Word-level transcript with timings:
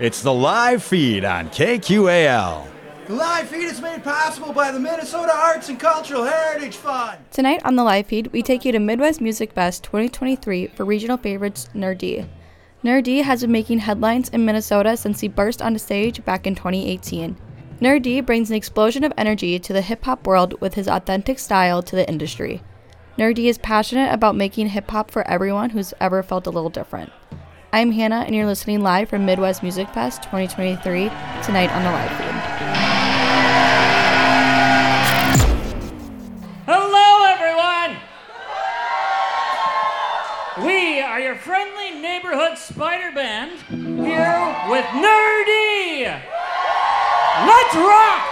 It's 0.00 0.22
the 0.22 0.32
live 0.32 0.82
feed 0.82 1.24
on 1.24 1.50
KQAL. 1.50 2.66
The 3.06 3.14
live 3.14 3.48
feed 3.48 3.64
is 3.64 3.80
made 3.82 4.02
possible 4.02 4.52
by 4.52 4.72
the 4.72 4.80
Minnesota 4.80 5.32
Arts 5.32 5.68
and 5.68 5.78
Cultural 5.78 6.24
Heritage 6.24 6.76
Fund. 6.76 7.18
Tonight 7.30 7.60
on 7.64 7.76
the 7.76 7.84
live 7.84 8.06
feed, 8.06 8.28
we 8.28 8.42
take 8.42 8.64
you 8.64 8.72
to 8.72 8.78
Midwest 8.78 9.20
Music 9.20 9.52
Fest 9.52 9.84
2023 9.84 10.68
for 10.68 10.86
regional 10.86 11.18
favorites 11.18 11.68
Nur-D. 11.74 12.24
Neur 12.82 13.02
D 13.02 13.18
has 13.18 13.42
been 13.42 13.52
making 13.52 13.80
headlines 13.80 14.30
in 14.30 14.46
Minnesota 14.46 14.96
since 14.96 15.20
he 15.20 15.28
burst 15.28 15.60
onto 15.60 15.78
stage 15.78 16.24
back 16.24 16.46
in 16.46 16.54
2018. 16.54 17.36
Nur-D 17.80 18.22
brings 18.22 18.50
an 18.50 18.56
explosion 18.56 19.04
of 19.04 19.12
energy 19.18 19.58
to 19.58 19.74
the 19.74 19.82
hip 19.82 20.04
hop 20.04 20.26
world 20.26 20.58
with 20.60 20.74
his 20.74 20.88
authentic 20.88 21.38
style 21.38 21.82
to 21.82 21.94
the 21.94 22.08
industry. 22.08 22.62
Nur-D 23.18 23.46
is 23.46 23.58
passionate 23.58 24.10
about 24.10 24.36
making 24.36 24.68
hip 24.68 24.90
hop 24.90 25.10
for 25.10 25.26
everyone 25.28 25.70
who's 25.70 25.92
ever 26.00 26.22
felt 26.22 26.46
a 26.46 26.50
little 26.50 26.70
different. 26.70 27.12
I'm 27.74 27.90
Hannah, 27.90 28.24
and 28.26 28.36
you're 28.36 28.44
listening 28.44 28.82
live 28.82 29.08
from 29.08 29.24
Midwest 29.24 29.62
Music 29.62 29.88
Fest 29.88 30.24
2023 30.24 31.04
tonight 31.42 31.70
on 31.70 31.82
the 31.82 31.90
live 31.90 32.10
feed. 32.18 32.34
Hello, 36.66 37.24
everyone! 37.32 37.96
We 40.68 41.00
are 41.00 41.18
your 41.18 41.36
friendly 41.36 41.98
neighborhood 41.98 42.58
spider 42.58 43.10
band 43.10 43.58
here 43.70 44.54
with 44.68 44.84
Nur-D! 44.92 46.04
Let's 47.46 47.74
rock! 47.74 48.31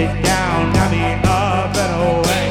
It 0.00 0.22
down 0.22 0.72
got 0.72 0.90
me 0.90 1.02
up 1.28 1.76
and 1.76 1.92
away. 2.08 2.46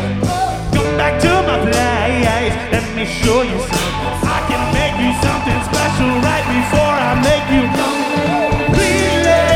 Come 0.69 0.91
back 1.01 1.17
to 1.25 1.33
my 1.49 1.57
place. 1.65 2.53
Let 2.69 2.85
me 2.95 3.05
show 3.05 3.41
you 3.41 3.57
something. 3.57 4.13
I 4.37 4.39
can 4.49 4.61
make 4.77 4.95
you 5.01 5.11
something 5.25 5.59
special 5.65 6.11
right 6.29 6.45
before 6.45 6.93
I 7.09 7.11
make 7.25 7.47
you 7.49 7.65
completely 7.81 9.49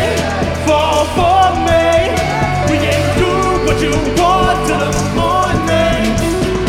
fall 0.66 1.06
for 1.18 1.46
me. 1.70 2.18
We 2.70 2.82
can 2.82 3.02
do 3.22 3.32
what 3.68 3.78
you 3.86 3.94
want 4.18 4.58
till 4.66 4.82
the 4.82 4.94
morning. 5.14 6.02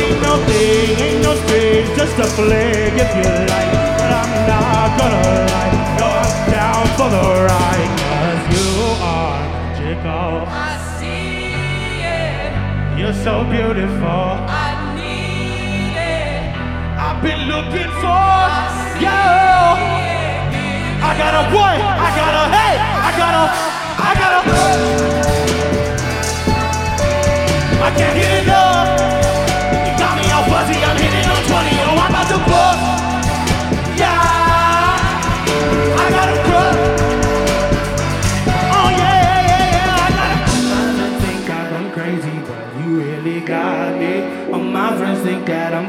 Ain't 0.04 0.20
no 0.20 0.34
thing, 0.44 0.92
ain't 1.06 1.20
no 1.24 1.32
strings, 1.46 1.88
just 1.96 2.20
a 2.20 2.26
fling 2.36 3.00
if 3.00 3.10
you 3.16 3.28
like. 3.48 3.70
But 3.96 4.10
I'm 4.20 4.32
not 4.50 4.88
gonna 5.00 5.24
lie, 5.48 5.72
you're 5.96 6.28
down 6.52 6.84
for 6.98 7.08
the 7.16 7.24
ride. 7.48 7.92
Cause 8.12 8.44
you 8.52 8.68
are 9.00 9.44
magical. 9.72 10.83
I 13.04 13.08
it, 13.08 13.12
You're 13.12 13.24
so 13.24 13.44
beautiful. 13.44 14.08
I 14.48 14.96
need 14.96 15.92
it. 15.92 16.56
I've 16.96 17.20
been 17.20 17.48
looking 17.52 17.90
for 18.00 18.24
you. 18.96 19.20
I 21.04 21.12
got 21.20 21.34
a 21.36 21.44
what? 21.52 21.76
I 21.76 22.08
got 22.16 22.32
a 22.32 22.44
hey. 22.48 22.74
I 22.80 23.12
got 23.20 23.34
a. 23.34 23.44
I 24.00 24.12
got 24.16 24.32
a. 24.32 24.40
I 27.84 27.90
can't 27.92 28.16
get 28.16 28.42
enough. 28.42 28.88
You 29.84 29.92
got 30.00 30.16
me 30.16 30.24
all 30.32 30.44
fuzzy. 30.48 30.80
I'm 30.80 30.96
hitting 30.96 31.28
on 31.28 31.44
20. 31.44 31.76
Oh, 31.84 32.00
I'm 32.00 32.10
about 32.10 32.28
to 32.28 32.38
bust. 32.50 32.73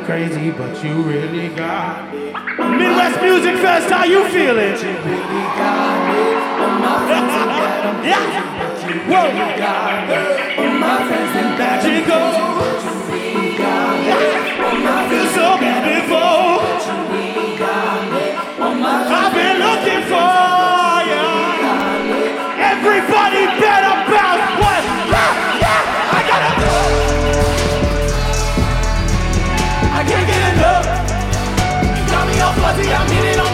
Crazy, 0.05 0.51
but 0.51 0.83
you 0.83 1.01
really 1.01 1.49
got 1.49 2.13
me. 2.13 2.31
Midwest 2.77 3.19
Music 3.23 3.55
Fest, 3.57 3.89
how 3.89 4.03
you 4.05 4.23
feeling? 4.29 4.77
You 4.77 4.93
really 5.01 5.45
got 5.57 5.97
me. 6.05 6.21
All 6.61 6.77
my 6.77 6.93
friends 7.09 7.33
think 7.33 7.49
that 7.57 7.89
I'm 7.89 7.97
crazy, 8.05 8.13
yeah. 8.13 8.53
but 8.61 8.77
you 8.85 8.93
really 9.09 9.57
got 9.57 10.05
me. 10.05 10.21
All 10.61 10.77
my 10.77 10.97
friends 11.09 11.31
think 11.33 11.51
that 11.57 11.81
you 11.89 12.05
go. 12.05 12.21
Feel 15.09 15.27
so 15.33 15.47
beautiful. 15.57 16.45
I've 19.09 19.33
been 19.33 19.57
looking 19.57 20.03
for 20.05 21.01
you. 21.09 21.25
Everybody 22.61 23.41
better 23.59 23.84
me 32.87 32.91
all 32.93 33.07
fuzzy. 33.07 33.44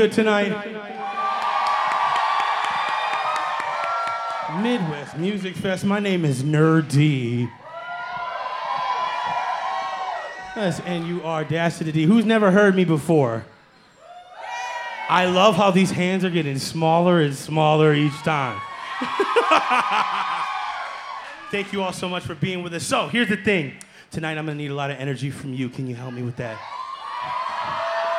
Good 0.00 0.12
tonight? 0.12 0.48
Midwest 4.62 5.18
Music 5.18 5.54
Fest. 5.54 5.84
My 5.84 6.00
name 6.00 6.24
is 6.24 6.42
Nur-D. 6.42 7.46
That's 10.54 10.80
N-U-R 10.86 11.44
dash 11.44 11.76
to 11.76 11.84
the 11.84 11.92
D. 11.92 12.04
Who's 12.04 12.24
never 12.24 12.50
heard 12.50 12.74
me 12.74 12.86
before? 12.86 13.44
I 15.10 15.26
love 15.26 15.56
how 15.56 15.70
these 15.70 15.90
hands 15.90 16.24
are 16.24 16.30
getting 16.30 16.58
smaller 16.58 17.20
and 17.20 17.34
smaller 17.34 17.92
each 17.92 18.16
time. 18.22 18.58
Thank 21.50 21.74
you 21.74 21.82
all 21.82 21.92
so 21.92 22.08
much 22.08 22.22
for 22.22 22.34
being 22.34 22.62
with 22.62 22.72
us. 22.72 22.84
So, 22.84 23.08
here's 23.08 23.28
the 23.28 23.36
thing. 23.36 23.74
Tonight 24.10 24.38
I'm 24.38 24.46
gonna 24.46 24.54
need 24.54 24.70
a 24.70 24.74
lot 24.74 24.90
of 24.90 24.96
energy 24.96 25.30
from 25.30 25.52
you. 25.52 25.68
Can 25.68 25.86
you 25.86 25.94
help 25.94 26.14
me 26.14 26.22
with 26.22 26.36
that? 26.36 26.58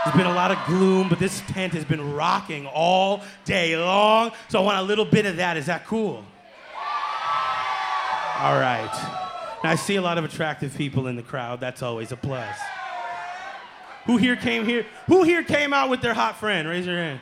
There's 0.03 0.15
been 0.15 0.25
a 0.25 0.33
lot 0.33 0.51
of 0.51 0.57
gloom, 0.65 1.09
but 1.09 1.19
this 1.19 1.41
tent 1.41 1.73
has 1.73 1.85
been 1.85 2.13
rocking 2.13 2.65
all 2.65 3.21
day 3.45 3.77
long. 3.77 4.31
So 4.49 4.59
I 4.59 4.63
want 4.63 4.79
a 4.79 4.81
little 4.81 5.05
bit 5.05 5.27
of 5.27 5.37
that. 5.37 5.57
Is 5.57 5.67
that 5.67 5.85
cool? 5.85 6.25
All 8.39 8.59
right. 8.59 8.89
Now 9.63 9.69
I 9.69 9.75
see 9.75 9.97
a 9.97 10.01
lot 10.01 10.17
of 10.17 10.23
attractive 10.23 10.75
people 10.75 11.05
in 11.05 11.15
the 11.15 11.21
crowd. 11.21 11.59
That's 11.59 11.83
always 11.83 12.11
a 12.11 12.17
plus. 12.17 12.57
Who 14.07 14.17
here 14.17 14.35
came 14.35 14.65
here? 14.65 14.87
Who 15.05 15.21
here 15.21 15.43
came 15.43 15.71
out 15.71 15.91
with 15.91 16.01
their 16.01 16.15
hot 16.15 16.37
friend? 16.37 16.67
Raise 16.67 16.87
your 16.87 16.97
hand. 16.97 17.19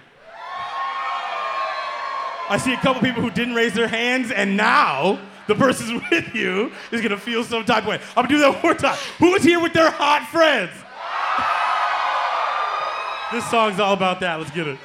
I 2.50 2.58
see 2.58 2.74
a 2.74 2.78
couple 2.78 3.02
people 3.02 3.22
who 3.22 3.30
didn't 3.30 3.56
raise 3.56 3.74
their 3.74 3.90
hands, 3.90 4.32
and 4.32 4.56
now 4.56 5.20
the 5.48 5.56
person 5.56 6.02
with 6.10 6.34
you 6.34 6.72
is 6.92 7.02
gonna 7.02 7.18
feel 7.18 7.44
some 7.44 7.66
type 7.66 7.84
of 7.84 7.90
way. 7.90 8.00
I'm 8.16 8.24
gonna 8.24 8.30
do 8.30 8.40
that 8.40 8.54
one 8.54 8.62
more 8.64 8.74
time. 8.74 8.98
Who 9.20 9.36
is 9.36 9.44
here 9.44 9.60
with 9.60 9.74
their 9.74 9.92
hot 9.92 10.28
friends? 10.32 10.72
This 13.32 13.48
song's 13.52 13.80
all 13.80 13.94
about 13.94 14.20
that. 14.22 14.40
Let's 14.40 14.50
get 14.50 14.68
it. 14.68 14.80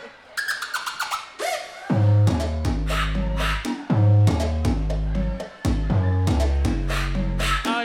Oh. 7.64 7.80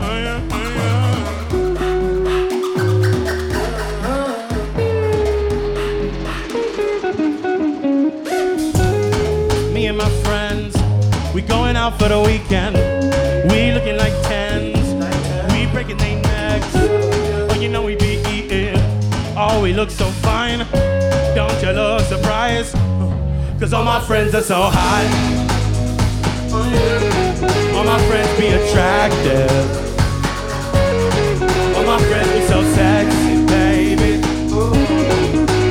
Oh. 0.00 0.48
Oh. 4.02 4.08
Me 9.72 9.86
and 9.86 9.96
my 9.96 10.10
friends, 10.24 10.74
we 11.32 11.40
going 11.42 11.76
out 11.76 12.00
for 12.00 12.08
the 12.08 12.18
weekend. 12.20 12.74
We 13.48 13.70
looking 13.72 13.96
like 13.96 14.12
tens. 14.24 14.76
We 15.54 15.66
breaking 15.72 15.98
their 15.98 16.20
necks. 16.20 16.66
Oh, 16.74 17.54
you 17.60 17.68
know 17.68 17.82
we 17.82 17.94
be. 17.94 18.09
Oh, 19.60 19.64
he 19.64 19.74
looks 19.74 19.92
so 19.92 20.06
fine. 20.22 20.60
Don't 21.34 21.62
you 21.62 21.72
look 21.72 22.00
surprised? 22.06 22.72
Cause 23.60 23.74
all 23.74 23.84
my 23.84 24.00
friends 24.00 24.34
are 24.34 24.40
so 24.40 24.56
hot. 24.72 25.04
All 27.76 27.84
my 27.84 27.98
friends 28.08 28.40
be 28.40 28.46
attractive. 28.46 29.50
All 31.76 31.84
my 31.84 32.00
friends 32.08 32.32
be 32.32 32.40
so 32.46 32.62
sexy, 32.72 33.44
baby. 33.48 34.22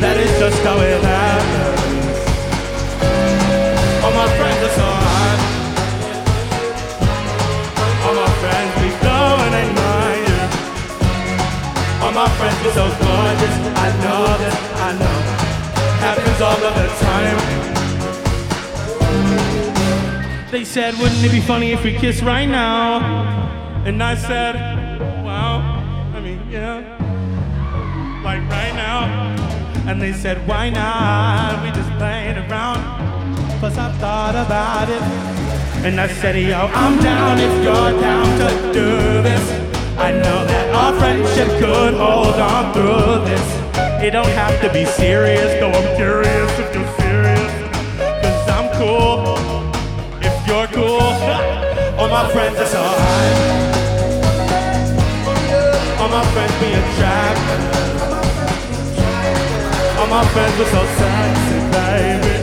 That 0.01 0.17
is 0.17 0.37
just 0.37 0.61
how 0.61 0.77
it 0.77 1.01
happens. 1.01 1.38
Friends 12.39 12.59
be 12.63 12.71
so 12.71 12.87
gorgeous. 12.87 13.55
I 13.85 13.89
know 14.03 14.23
this, 14.39 14.57
I 14.87 14.89
know. 14.99 15.17
Happens 16.07 16.39
all 16.47 16.61
of 16.69 16.73
the 16.79 16.87
time. 17.05 17.37
They 20.49 20.63
said, 20.63 20.93
wouldn't 20.99 21.21
it 21.21 21.31
be 21.31 21.41
funny 21.41 21.73
if 21.73 21.83
we 21.83 21.97
kissed 21.97 22.23
right 22.23 22.45
now? 22.47 23.01
And 23.83 24.01
I 24.01 24.15
said, 24.15 24.55
wow. 25.25 25.59
I 26.15 26.21
mean, 26.21 26.39
yeah, 26.49 26.77
like 28.23 28.41
right 28.49 28.73
now. 28.73 28.99
And 29.89 30.01
they 30.01 30.13
said, 30.13 30.47
why 30.47 30.69
not? 30.69 31.61
We 31.61 31.71
just 31.71 31.91
played 31.97 32.37
around. 32.37 32.79
Plus 33.59 33.77
I've 33.77 33.97
thought 33.97 34.35
about 34.35 34.87
it. 34.87 35.01
And 35.85 35.99
I 35.99 36.07
said, 36.07 36.37
yo, 36.37 36.69
I'm 36.73 36.97
down 36.99 37.37
if 37.37 37.63
you're 37.65 37.99
down 37.99 38.25
to 38.39 38.47
do 38.71 39.21
this. 39.27 39.68
I 39.99 40.11
know 40.11 40.45
that 40.47 40.73
our 40.73 40.97
friendship 40.97 41.49
could 41.59 41.93
hold 41.93 42.39
on 42.39 42.71
through 42.71 43.19
this. 43.27 43.43
It 44.01 44.11
don't 44.11 44.31
have 44.31 44.55
to 44.61 44.71
be 44.71 44.85
serious, 44.85 45.59
though 45.59 45.75
I'm 45.75 45.95
curious 45.97 46.49
if 46.55 46.73
you're 46.73 46.87
serious. 47.03 47.51
Cause 48.23 48.47
I'm 48.47 48.71
cool 48.79 49.35
if 50.23 50.31
you're 50.47 50.71
cool. 50.71 51.03
All 51.99 52.07
my 52.07 52.31
friends 52.31 52.55
are 52.63 52.71
so 52.71 52.79
high. 52.79 53.59
All 55.99 56.07
my 56.07 56.23
friends 56.31 56.55
be 56.63 56.71
a 56.71 56.83
trap. 56.95 57.35
All 59.99 60.07
my 60.07 60.23
friends 60.31 60.55
are 60.63 60.71
so 60.79 60.81
sexy, 60.95 61.59
baby. 61.75 62.35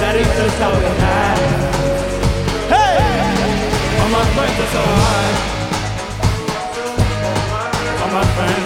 That 0.00 0.16
is 0.16 0.26
just 0.32 0.56
how 0.64 0.72
it 0.72 0.96
happens. 1.04 1.60
Hey! 2.72 4.00
All 4.00 4.08
my 4.08 4.24
friends 4.32 4.56
are 4.64 4.72
so 4.72 4.80
high. 4.80 5.59
My 8.12 8.24
friends! 8.24 8.60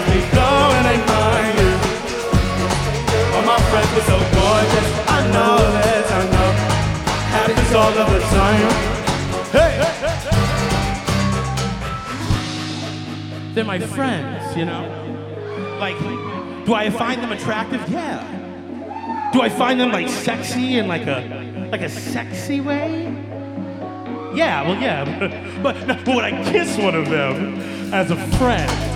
They're 13.55 13.63
my 13.63 13.79
friends, 13.79 14.57
you 14.57 14.65
know? 14.65 14.83
Like, 15.79 15.97
do 16.65 16.73
I 16.73 16.89
find 16.89 17.23
them 17.23 17.31
attractive? 17.31 17.87
Yeah. 17.87 18.19
Do 19.31 19.41
I 19.41 19.47
find 19.47 19.79
them 19.79 19.93
like 19.93 20.09
sexy 20.09 20.77
in 20.77 20.89
like 20.89 21.07
a 21.07 21.69
like 21.71 21.79
a 21.79 21.87
sexy 21.87 22.59
way? 22.59 23.03
Yeah, 24.35 24.61
well, 24.63 24.81
yeah. 24.81 25.53
But, 25.63 25.87
but 25.87 26.05
would 26.05 26.23
I 26.25 26.51
kiss 26.51 26.77
one 26.77 26.95
of 26.95 27.09
them 27.09 27.93
as 27.93 28.11
a 28.11 28.17
friend? 28.37 28.94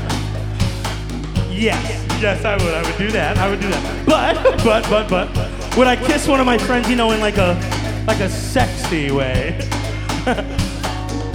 Yes, 1.59 1.83
yes, 2.21 2.45
I 2.45 2.55
would. 2.55 2.73
I 2.73 2.81
would 2.87 2.97
do 2.97 3.11
that. 3.11 3.37
I 3.37 3.49
would 3.49 3.59
do 3.59 3.67
that. 3.67 4.05
But, 4.07 4.39
but, 4.63 5.09
but, 5.09 5.09
but, 5.09 5.75
would 5.75 5.87
I 5.87 5.97
kiss 5.97 6.25
one 6.25 6.39
of 6.39 6.45
my 6.45 6.57
friends? 6.57 6.87
You 6.87 6.95
know, 6.95 7.11
in 7.11 7.19
like 7.19 7.35
a 7.35 7.59
like 8.07 8.21
a 8.21 8.29
sexy 8.29 9.11
way? 9.11 9.59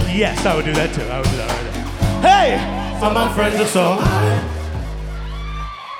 yes, 0.09 0.43
I 0.47 0.55
would 0.55 0.65
do 0.65 0.73
that 0.73 0.89
too. 0.97 1.05
I 1.13 1.21
would 1.21 1.29
do 1.29 1.37
that. 1.37 1.51
I 1.53 1.61
do 1.61 1.69
that. 1.69 1.85
Hey, 2.25 2.57
all 3.05 3.13
my 3.13 3.29
friends 3.37 3.61
are 3.61 3.69
so 3.69 4.01
high. 4.01 4.41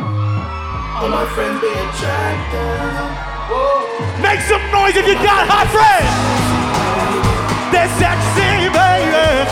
All 0.02 1.10
my 1.14 1.30
friends 1.38 1.62
be 1.62 1.70
attractive. 1.70 3.06
Make 4.26 4.42
some 4.42 4.66
noise 4.74 4.98
if 4.98 5.06
you 5.06 5.22
got 5.22 5.46
hot 5.46 5.70
friends. 5.70 6.10
They're 7.70 7.94
sexy, 8.02 8.74
baby. 8.74 9.46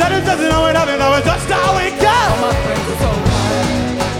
That 0.00 0.08
it 0.08 0.24
doesn't 0.24 0.48
know 0.48 0.72
it 0.72 0.74
happens, 0.74 0.96
though 0.96 1.20
it's 1.20 1.26
just 1.28 1.52
how 1.52 1.76
it 1.76 1.92
goes. 2.00 2.61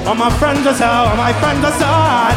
All 0.06 0.14
my 0.16 0.30
friends 0.38 0.66
are 0.66 0.74
so, 0.74 0.84
all 0.84 1.16
my 1.16 1.32
friends 1.34 1.64
are 1.64 1.72
so 1.72 1.86
hot. 1.86 2.34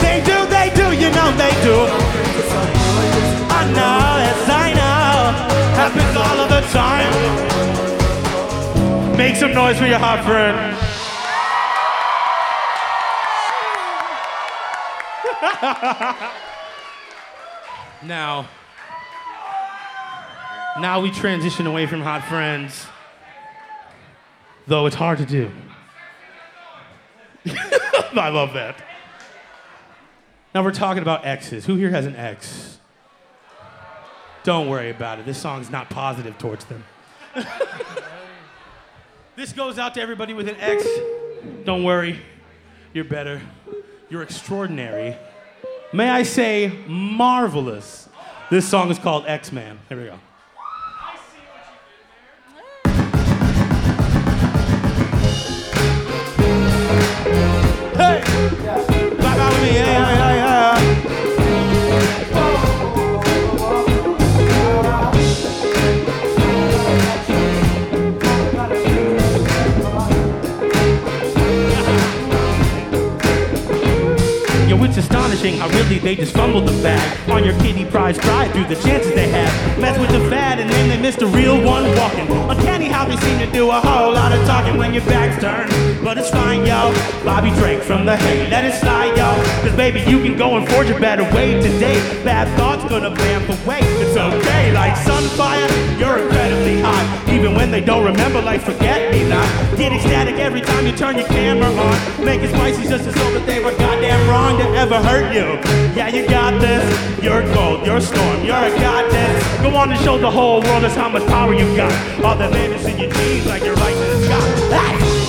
They 0.00 0.20
do, 0.20 0.46
they 0.46 0.70
do, 0.74 0.92
you 0.92 1.10
know 1.10 1.32
they 1.32 1.50
do. 1.64 1.86
I 3.50 3.64
know, 3.72 4.18
yes, 4.20 4.48
I 4.50 4.72
know. 4.74 5.32
Happens 5.80 6.16
all 6.16 6.40
of 6.40 6.48
the 6.50 6.60
time. 6.72 7.12
Make 9.16 9.36
some 9.36 9.54
noise 9.54 9.78
for 9.78 9.86
your 9.86 9.98
hot 9.98 10.22
friend. 10.24 10.76
now, 18.02 18.46
now 20.80 21.00
we 21.00 21.10
transition 21.10 21.66
away 21.66 21.86
from 21.86 22.02
hot 22.02 22.22
friends, 22.24 22.86
though 24.66 24.86
it's 24.86 24.96
hard 24.96 25.18
to 25.18 25.26
do. 25.26 25.50
I 28.14 28.28
love 28.28 28.54
that. 28.54 28.76
Now 30.54 30.62
we're 30.62 30.72
talking 30.72 31.02
about 31.02 31.24
exes. 31.24 31.64
Who 31.64 31.76
here 31.76 31.90
has 31.90 32.06
an 32.06 32.16
ex? 32.16 32.78
Don't 34.44 34.68
worry 34.68 34.90
about 34.90 35.18
it. 35.18 35.26
This 35.26 35.38
song's 35.38 35.70
not 35.70 35.88
positive 35.88 36.36
towards 36.38 36.64
them. 36.66 36.84
this 39.36 39.52
goes 39.52 39.78
out 39.78 39.94
to 39.94 40.00
everybody 40.00 40.34
with 40.34 40.48
an 40.48 40.56
ex. 40.58 40.84
Don't 41.64 41.84
worry. 41.84 42.20
You're 42.92 43.04
better. 43.04 43.40
You're 44.10 44.22
extraordinary. 44.22 45.16
May 45.92 46.10
I 46.10 46.22
say, 46.22 46.72
marvelous. 46.86 48.08
This 48.50 48.68
song 48.68 48.90
is 48.90 48.98
called 48.98 49.24
X 49.26 49.52
Man. 49.52 49.78
Here 49.88 49.98
we 49.98 50.04
go. 50.04 50.18
Astonishing 75.42 75.60
how 75.60 75.68
really 75.78 75.98
they 75.98 76.14
just 76.14 76.34
fumbled 76.34 76.68
the 76.68 76.82
bag 76.82 77.30
on 77.30 77.44
your 77.44 77.54
kitty 77.60 77.84
prize 77.84 78.16
drive 78.18 78.52
through 78.52 78.64
the 78.64 78.76
chances 78.76 79.12
they 79.14 79.28
had. 79.28 79.50
Mess 79.78 79.98
with 79.98 80.10
the 80.10 80.20
fad 80.30 80.60
and 80.60 80.70
then 80.70 80.88
they 80.88 81.00
missed 81.00 81.22
a 81.22 81.26
real 81.26 81.56
one 81.56 81.84
walking. 81.96 82.28
Uncanny 82.48 82.86
how 82.86 83.04
they 83.04 83.16
seem 83.16 83.38
to 83.38 83.50
do 83.52 83.70
a 83.70 83.80
whole 83.80 84.12
lot 84.12 84.32
of 84.32 84.44
talking 84.46 84.76
when 84.76 84.94
your 84.94 85.04
back's 85.06 85.40
turned. 85.42 85.70
But 86.04 86.18
it's 86.18 86.30
fine, 86.30 86.61
yo. 86.82 87.24
Bobby 87.24 87.50
drank 87.50 87.82
from 87.82 88.04
the 88.04 88.16
hay, 88.16 88.48
let 88.50 88.64
it 88.64 88.74
slide, 88.74 89.16
yo. 89.16 89.30
Cause 89.62 89.76
baby, 89.76 90.00
you 90.00 90.20
can 90.22 90.36
go 90.36 90.56
and 90.56 90.68
forge 90.68 90.90
a 90.90 90.98
better 90.98 91.22
way 91.34 91.60
today. 91.60 92.00
Bad 92.24 92.48
thoughts 92.58 92.84
gonna 92.88 93.10
vamp 93.10 93.48
away. 93.48 93.80
It's 94.02 94.16
okay, 94.16 94.72
like 94.72 94.94
sunfire, 94.94 95.68
you're 95.98 96.18
incredibly 96.18 96.80
hot. 96.80 97.28
Even 97.28 97.54
when 97.54 97.70
they 97.70 97.80
don't 97.80 98.04
remember, 98.04 98.42
like 98.42 98.60
forget 98.60 99.12
me 99.12 99.28
not. 99.28 99.46
Get 99.76 99.92
ecstatic 99.92 100.36
every 100.36 100.60
time 100.60 100.86
you 100.86 100.92
turn 100.92 101.16
your 101.16 101.28
camera 101.28 101.70
on. 101.70 102.24
Make 102.24 102.42
it 102.42 102.50
spicy 102.50 102.88
just 102.88 103.04
to 103.04 103.12
show 103.12 103.30
that 103.32 103.46
they 103.46 103.62
were 103.62 103.72
goddamn 103.72 104.28
wrong 104.28 104.58
to 104.58 104.64
ever 104.76 105.00
hurt 105.02 105.32
you. 105.32 105.58
Yeah, 105.96 106.08
you 106.08 106.26
got 106.28 106.60
this. 106.60 106.84
You're 107.22 107.42
gold, 107.54 107.86
you're 107.86 108.00
storm, 108.00 108.44
you're 108.44 108.56
a 108.56 108.70
goddess. 108.80 109.62
Go 109.62 109.74
on 109.76 109.92
and 109.92 110.00
show 110.00 110.18
the 110.18 110.30
whole 110.30 110.60
world 110.62 110.82
just 110.82 110.96
how 110.96 111.08
much 111.08 111.26
power 111.26 111.54
you 111.54 111.76
got. 111.76 111.92
All 112.24 112.36
the 112.36 112.48
babies 112.48 112.84
in 112.86 112.98
your 112.98 113.10
jeans 113.10 113.46
like 113.46 113.62
you're 113.62 113.76
right 113.76 113.94
to 113.94 114.00
the 114.00 114.26
sky. 114.26 114.98
Hey! 114.98 115.22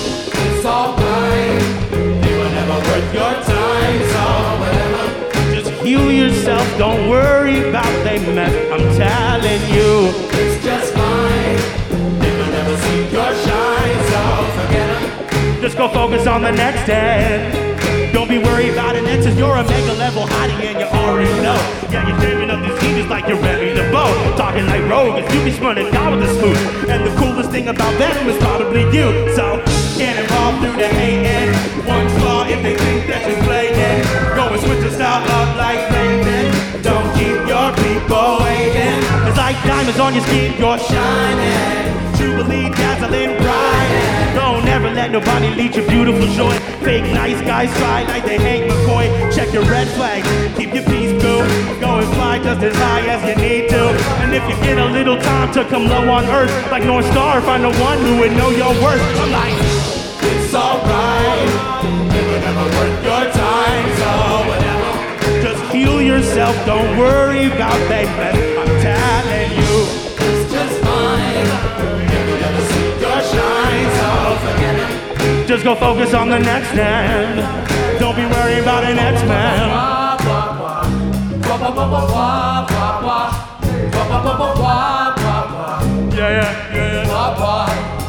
It's 0.58 0.66
alright. 0.66 1.03
Heal 5.94 6.12
yourself, 6.12 6.66
don't 6.78 7.08
worry 7.10 7.70
about 7.70 7.94
they 8.04 8.18
mess. 8.34 8.54
I'm 8.74 8.86
telling 8.98 9.62
you. 9.70 10.10
It's 10.42 10.64
just 10.66 10.94
fine. 10.94 11.58
They 12.20 12.32
will 12.38 12.52
never 12.58 12.76
see 12.78 13.02
your 13.14 13.32
shine, 13.46 14.00
so 14.12 14.22
forget 14.58 14.88
it. 14.98 15.62
Just 15.62 15.78
go 15.78 15.88
focus 15.90 16.26
on 16.26 16.42
the 16.42 16.52
next 16.52 16.88
day. 16.88 18.10
Don't 18.12 18.28
be 18.28 18.40
worried 18.40 18.72
about 18.74 18.96
it, 18.96 19.06
exes. 19.06 19.38
You're 19.38 19.56
a 19.56 19.64
mega 19.64 19.94
level 19.94 20.24
hottie 20.24 20.66
and 20.66 20.80
you 20.80 20.86
already 20.86 21.34
know. 21.42 21.60
Yeah, 21.92 22.08
you're 22.08 22.20
dreaming 22.20 22.50
up 22.50 22.62
these 22.66 22.80
scenes 22.80 23.08
like 23.08 23.28
you're 23.28 23.42
ready 23.42 23.74
to 23.76 23.90
blow. 23.92 24.10
Talking 24.36 24.66
like 24.66 24.84
rogues, 24.90 25.32
you 25.34 25.44
be 25.44 25.52
running 25.60 25.92
down 25.92 26.18
with 26.18 26.28
the 26.28 26.34
smooth. 26.40 26.90
And 26.90 27.06
the 27.06 27.14
coolest 27.20 27.52
thing 27.52 27.68
about 27.68 27.98
them 28.00 28.30
is 28.30 28.38
probably 28.38 28.84
you. 28.98 29.34
So 29.36 29.62
get 29.98 30.22
involved 30.22 30.62
through 30.62 30.78
the 30.78 30.88
hating. 30.88 31.54
One 31.88 32.08
flaw 32.22 32.46
if 32.46 32.62
they 32.62 32.76
think 32.76 33.08
that 33.08 33.26
you're 33.26 33.42
playing. 33.44 34.04
Go 34.38 34.54
and 34.54 34.62
switch 34.62 34.82
your 34.86 34.94
style 34.94 35.26
up 35.26 35.58
like 35.58 35.82
Raven. 35.90 36.54
Don't 36.86 37.10
keep 37.18 37.40
your 37.50 37.74
people 37.82 38.44
waiting. 38.46 39.02
It's 39.26 39.38
like 39.38 39.58
diamonds 39.66 40.00
on 40.00 40.14
your 40.14 40.24
skin, 40.24 40.54
you're 40.62 40.78
shining. 40.78 41.90
Jubilee 42.18 42.70
dazzling 42.70 43.34
bright. 43.42 44.34
Don't 44.36 44.68
ever 44.68 44.90
let 44.94 45.10
nobody 45.10 45.50
lead 45.50 45.76
your 45.76 45.88
beautiful 45.90 46.28
joy. 46.38 46.54
Fake 46.86 47.10
nice 47.14 47.42
guys 47.42 47.74
try 47.80 48.04
like 48.04 48.26
they 48.26 48.38
hate 48.38 48.70
McCoy. 48.70 49.10
Check 49.34 49.52
your 49.54 49.64
red 49.66 49.88
flags, 49.98 50.28
keep 50.58 50.74
your 50.74 50.86
peace 50.86 51.12
cool. 51.22 51.42
Go 51.82 52.00
and 52.00 52.10
fly 52.14 52.38
just 52.38 52.62
as 52.62 52.76
high 52.76 53.08
as 53.10 53.22
you 53.26 53.36
need 53.42 53.70
to. 53.70 53.90
And 54.22 54.34
if 54.34 54.44
if 54.44 54.50
you 54.50 54.64
get 54.64 54.78
a 54.78 54.86
little 54.86 55.18
time 55.18 55.54
to 55.54 55.64
come 55.66 55.86
low 55.86 56.10
on 56.10 56.26
earth, 56.26 56.52
like 56.72 56.84
North 56.84 57.06
Star, 57.12 57.42
find 57.42 57.64
the 57.64 57.72
one 57.80 57.98
who 58.00 58.20
would 58.20 58.32
know 58.34 58.50
your 58.50 58.74
worth. 58.84 59.02
I'm 59.22 59.32
like, 59.32 59.83
yourself, 66.14 66.56
don't 66.66 66.98
worry 66.98 67.48
about 67.48 67.74
payment. 67.90 68.38
I'm 68.60 68.82
telling 68.82 69.52
you. 69.58 69.74
It's 70.22 70.52
just 70.52 70.82
fine. 70.86 71.48
You 72.12 72.20
will 72.28 72.40
never 72.46 72.64
see 72.70 72.90
your 73.02 73.20
shine. 73.34 73.74
Just 75.48 75.64
go 75.64 75.76
focus 75.76 76.14
on 76.14 76.30
the 76.30 76.40
next 76.40 76.76
man. 76.76 77.38
Don't 78.00 78.16
be 78.16 78.26
worried 78.26 78.60
about 78.60 78.84
an 78.84 79.00
X-Man. 79.00 79.70
Yeah, 86.14 86.30
yeah, 86.30 86.76
yeah, 86.76 87.06
yeah. 87.06 88.03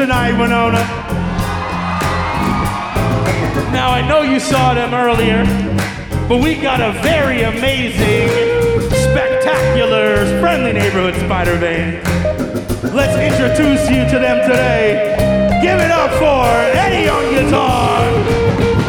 Tonight, 0.00 0.32
Winona? 0.32 0.80
Now 3.70 3.90
I 3.90 4.00
know 4.08 4.22
you 4.22 4.40
saw 4.40 4.72
them 4.72 4.94
earlier, 4.94 5.44
but 6.26 6.42
we 6.42 6.54
got 6.54 6.80
a 6.80 6.98
very 7.02 7.42
amazing, 7.42 8.30
spectacular, 8.92 10.24
friendly 10.40 10.72
neighborhood 10.72 11.16
spider 11.16 11.60
band. 11.60 12.02
Let's 12.94 13.12
introduce 13.20 13.90
you 13.90 14.08
to 14.08 14.18
them 14.18 14.40
today. 14.48 15.60
Give 15.60 15.78
it 15.78 15.90
up 15.90 16.10
for 16.12 16.48
Eddie 16.78 17.10
on 17.10 17.34
guitar. 17.34 18.79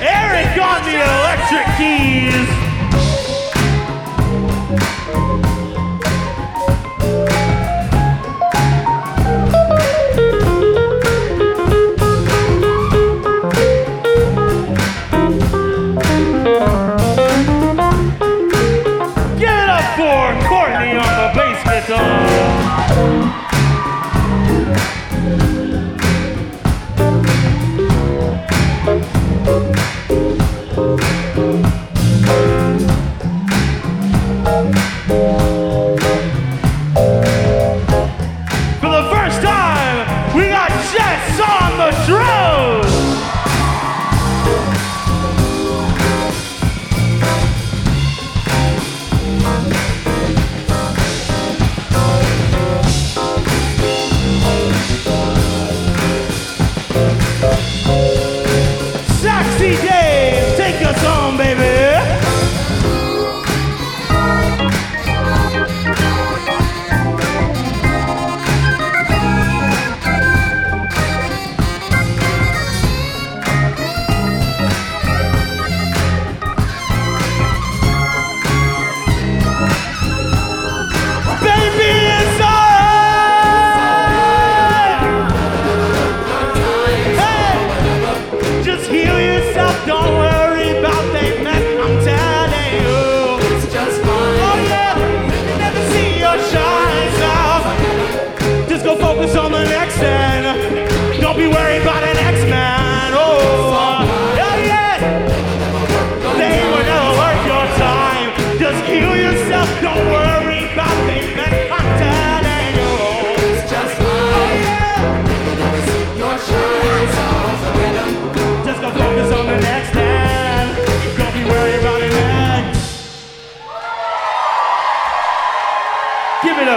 Eric 0.00 0.54
on 0.62 0.80
the 0.84 0.96
electric 1.02 1.66
keys. 1.76 2.11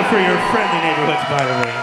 For 0.09 0.19
your 0.19 0.37
friendly 0.51 0.79
neighborhoods, 0.81 1.29
by 1.29 1.43
the 1.43 1.53
way. 1.65 1.73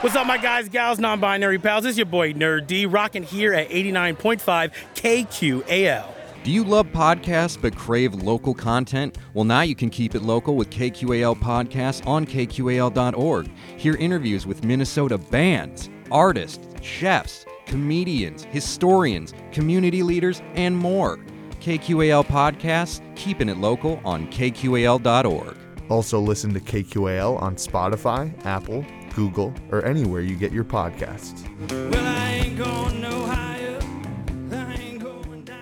What's 0.00 0.16
up, 0.16 0.26
my 0.26 0.38
guys, 0.38 0.70
gals, 0.70 0.98
non-binary 0.98 1.58
pals? 1.58 1.84
It's 1.84 1.98
your 1.98 2.06
boy 2.06 2.32
Nur-D, 2.32 2.86
rocking 2.86 3.24
here 3.24 3.52
at 3.52 3.68
89.5 3.68 4.72
KQAL. 4.94 6.19
Do 6.42 6.50
you 6.50 6.64
love 6.64 6.86
podcasts 6.86 7.60
but 7.60 7.76
crave 7.76 8.14
local 8.14 8.54
content? 8.54 9.18
Well, 9.34 9.44
now 9.44 9.60
you 9.60 9.74
can 9.74 9.90
keep 9.90 10.14
it 10.14 10.22
local 10.22 10.56
with 10.56 10.70
KQAL 10.70 11.36
Podcasts 11.38 12.06
on 12.06 12.24
KQAL.org. 12.24 13.50
Hear 13.76 13.94
interviews 13.96 14.46
with 14.46 14.64
Minnesota 14.64 15.18
bands, 15.18 15.90
artists, 16.10 16.66
chefs, 16.80 17.44
comedians, 17.66 18.44
historians, 18.44 19.34
community 19.52 20.02
leaders, 20.02 20.40
and 20.54 20.74
more. 20.74 21.18
KQAL 21.60 22.24
Podcasts, 22.24 23.02
keeping 23.16 23.50
it 23.50 23.58
local 23.58 24.00
on 24.02 24.26
KQAL.org. 24.28 25.58
Also, 25.90 26.18
listen 26.18 26.54
to 26.54 26.60
KQAL 26.60 27.38
on 27.42 27.56
Spotify, 27.56 28.32
Apple, 28.46 28.82
Google, 29.14 29.52
or 29.70 29.84
anywhere 29.84 30.22
you 30.22 30.36
get 30.36 30.52
your 30.52 30.64
podcasts. 30.64 31.44
Well, 31.70 33.59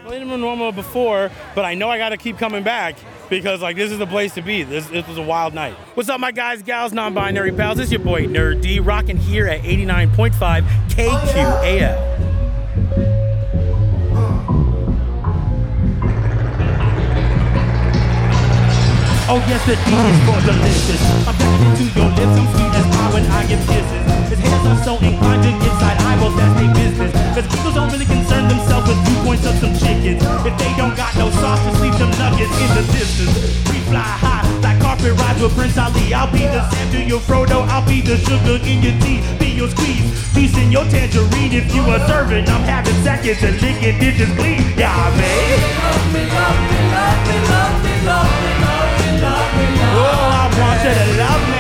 played 0.09 0.23
him 0.23 0.41
normal 0.41 0.73
before, 0.73 1.31
but 1.55 1.67
I 1.67 1.75
know 1.75 1.91
I 1.91 1.99
got 1.99 2.09
to 2.09 2.17
keep 2.17 2.39
coming 2.39 2.63
back 2.63 2.97
because 3.29 3.61
like 3.61 3.77
this 3.77 3.93
is 3.93 3.99
the 3.99 4.07
place 4.07 4.33
to 4.37 4.43
be. 4.43 4.63
This, 4.63 4.87
this 4.87 5.07
was 5.07 5.19
a 5.19 5.23
wild 5.23 5.53
night. 5.53 5.75
What's 5.93 6.09
up, 6.09 6.19
my 6.19 6.33
guys, 6.33 6.63
gals, 6.63 6.95
non-binary 6.95 7.53
pals? 7.53 7.79
It's 7.79 7.93
your 7.93 8.01
boy 8.01 8.25
Nur-D, 8.25 8.81
rocking 8.81 9.19
here 9.19 9.47
at 9.47 9.61
89.5 9.61 10.63
KQAL. 10.89 12.09
Oh 19.31 19.45
yes, 19.47 19.67
the 19.67 19.77
D 19.77 19.93
is 19.93 20.19
for 20.25 20.41
delicious. 20.47 21.29
I'm 21.29 21.37
backing 21.37 21.69
into 21.69 22.01
your 22.01 22.09
lips, 22.09 22.21
I'm 22.21 22.49
sweet 22.57 22.73
as 22.73 22.97
pie 22.97 23.13
when 23.13 23.27
I 23.27 23.47
give 23.47 23.61
kisses. 23.67 24.31
His 24.31 24.39
hands 24.39 24.67
are 24.69 24.85
so 24.85 25.05
inclined 25.05 25.43
to 25.43 25.68
get 26.37 26.37
that's 26.37 26.61
their 26.61 26.75
business. 26.75 27.13
Cause 27.35 27.47
people 27.49 27.73
don't 27.73 27.91
really 27.93 28.05
concern 28.05 28.49
themselves 28.49 28.89
with 28.89 28.99
viewpoints 29.07 29.47
of 29.47 29.55
some 29.57 29.75
chickens. 29.77 30.21
If 30.45 30.55
they 30.59 30.73
don't 30.77 30.97
got 30.97 31.15
no 31.17 31.31
sauce, 31.31 31.63
just 31.65 31.81
leave 31.81 31.97
them 31.99 32.11
nuggets 32.19 32.53
in 32.61 32.71
the 32.75 32.85
distance. 32.93 33.37
We 33.71 33.79
fly 33.89 34.03
high, 34.03 34.45
like 34.61 34.81
carpet 34.81 35.13
rides 35.17 35.41
with 35.41 35.55
Prince 35.55 35.79
Ali. 35.79 36.13
I'll 36.13 36.31
be 36.33 36.45
the 36.45 36.69
Sam 36.71 36.91
to 36.93 37.01
your 37.03 37.21
Frodo, 37.21 37.67
I'll 37.69 37.87
be 37.87 38.01
the 38.01 38.17
sugar 38.17 38.59
in 38.65 38.83
your 38.83 38.97
tea, 39.01 39.23
be 39.39 39.49
your 39.55 39.69
squeeze. 39.69 40.07
Peace 40.35 40.57
in 40.57 40.71
your 40.71 40.85
tangerine 40.85 41.53
if 41.53 41.75
you 41.75 41.83
a 41.83 41.99
servant. 42.07 42.49
I'm 42.49 42.63
having 42.63 42.95
seconds 43.03 43.43
and 43.43 43.61
licking 43.61 43.99
dishes 43.99 44.31
clean. 44.37 44.63
Yeah, 44.77 44.95
man. 45.17 45.59
Oh, 50.01 50.25
I 50.31 50.47
want 50.61 50.85
you 50.85 50.95
to 50.95 51.19
love 51.19 51.49
me. 51.51 51.58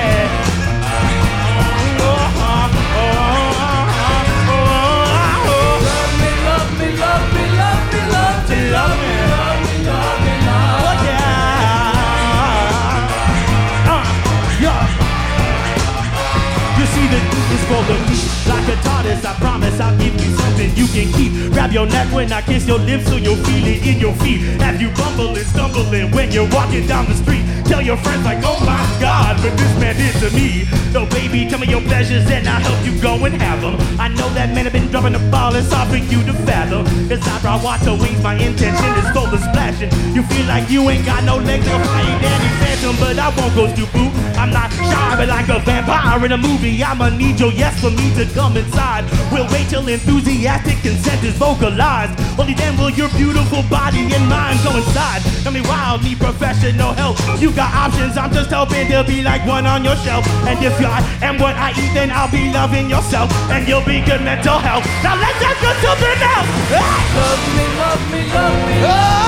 Grab 21.68 21.74
your 21.74 21.92
neck 21.92 22.14
when 22.14 22.32
I 22.32 22.40
kiss 22.40 22.66
your 22.66 22.78
lips 22.78 23.04
so 23.08 23.16
you'll 23.16 23.36
feel 23.44 23.66
it 23.66 23.86
in 23.86 24.00
your 24.00 24.14
feet. 24.14 24.40
Have 24.62 24.80
you 24.80 24.88
bumbling, 24.96 25.44
stumbling 25.44 26.10
when 26.12 26.32
you're 26.32 26.48
walking 26.48 26.86
down 26.86 27.04
the 27.04 27.12
street. 27.12 27.44
Tell 27.66 27.82
your 27.82 27.98
friends 27.98 28.24
like, 28.24 28.38
oh 28.42 28.58
my 28.64 28.80
God, 28.98 29.36
but 29.42 29.52
this 29.52 29.72
man 29.78 29.94
did 29.94 30.14
to 30.24 30.34
me. 30.34 30.64
So 30.92 31.04
baby, 31.12 31.46
tell 31.46 31.58
me 31.58 31.66
your 31.66 31.82
pleasures 31.82 32.24
and 32.30 32.48
I'll 32.48 32.60
help 32.60 32.80
you 32.86 32.98
go 33.02 33.22
and 33.26 33.34
have 33.42 33.60
them. 33.60 33.76
I 34.00 34.08
know 34.08 34.30
that 34.32 34.54
men 34.54 34.64
have 34.64 34.72
been 34.72 34.88
dropping 34.88 35.12
the 35.12 35.18
ball, 35.30 35.54
it's 35.54 35.70
hard 35.70 35.90
for 35.90 36.00
you 36.00 36.24
to 36.24 36.32
fathom. 36.48 36.86
Cause 37.06 37.20
I 37.28 37.38
brought 37.42 37.62
water 37.62 37.92
wings, 37.92 38.22
my 38.22 38.32
intention 38.32 38.88
is 39.04 39.10
full 39.12 39.28
of 39.28 39.40
splashing. 39.40 39.92
You 40.16 40.22
feel 40.22 40.46
like 40.46 40.70
you 40.70 40.88
ain't 40.88 41.04
got 41.04 41.22
no 41.24 41.36
legs 41.36 41.66
like 41.66 41.84
a 41.84 41.84
flying 41.84 42.20
Danny 42.22 42.48
Phantom, 42.64 42.96
but 42.96 43.18
I 43.18 43.28
won't 43.36 43.54
go 43.54 43.68
stupid. 43.68 44.08
I'm 44.38 44.50
not 44.50 44.70
shy, 44.72 45.16
but 45.18 45.28
like 45.28 45.48
a 45.48 45.58
vampire 45.60 46.24
in 46.24 46.32
a 46.32 46.38
movie. 46.38 46.82
I'ma 46.82 47.10
need 47.10 47.38
your 47.38 47.52
yes 47.52 47.78
for 47.80 47.90
me 47.90 48.14
to 48.14 48.24
come 48.32 48.56
inside. 48.56 49.04
We'll 49.32 49.50
wait 49.52 49.68
till 49.68 49.86
enthusiastic 49.86 50.80
consent 50.80 51.24
is 51.24 51.36
vocalized. 51.58 52.14
Only 52.38 52.54
then 52.54 52.76
will 52.78 52.90
your 52.90 53.08
beautiful 53.10 53.62
body 53.68 54.06
and 54.14 54.28
mind 54.28 54.60
go 54.62 54.76
inside. 54.76 55.22
Tell 55.42 55.52
me 55.52 55.60
wild, 55.62 56.02
need 56.04 56.18
professional 56.18 56.92
help. 56.92 57.18
You 57.40 57.50
got 57.52 57.74
options, 57.74 58.16
I'm 58.16 58.32
just 58.32 58.50
hoping 58.50 58.88
there'll 58.88 59.04
be 59.04 59.22
like 59.22 59.44
one 59.46 59.66
on 59.66 59.84
your 59.84 59.96
shelf. 59.96 60.26
And 60.46 60.58
if 60.64 60.78
I 60.80 61.02
am 61.22 61.38
what 61.38 61.56
I 61.56 61.70
eat, 61.70 61.92
then 61.94 62.10
I'll 62.10 62.30
be 62.30 62.52
loving 62.52 62.88
yourself. 62.88 63.30
And 63.50 63.66
you'll 63.66 63.84
be 63.84 64.00
good 64.00 64.22
mental 64.22 64.58
health. 64.58 64.84
Now 65.02 65.16
let's 65.18 65.38
just 65.40 65.60
go 65.60 65.72
something 65.82 66.22
else. 66.22 66.48
Love 66.70 67.42
me, 67.56 67.66
love 67.82 68.02
me, 68.12 68.20
love 68.32 68.58
me. 68.68 68.76
Oh, 68.86 69.18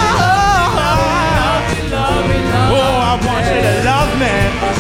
oh, 2.73 2.99
I 3.11 3.19
want 3.27 3.47
you 3.51 3.61
to 3.63 3.75
love 3.85 4.13
me. 4.21 4.80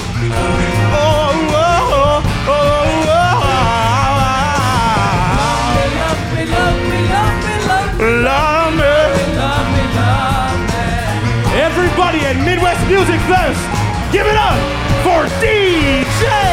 Music 12.91 13.21
Fest, 13.21 14.13
give 14.13 14.27
it 14.27 14.37
up 14.37 14.59
for 15.05 15.23
DJ. 15.41 16.50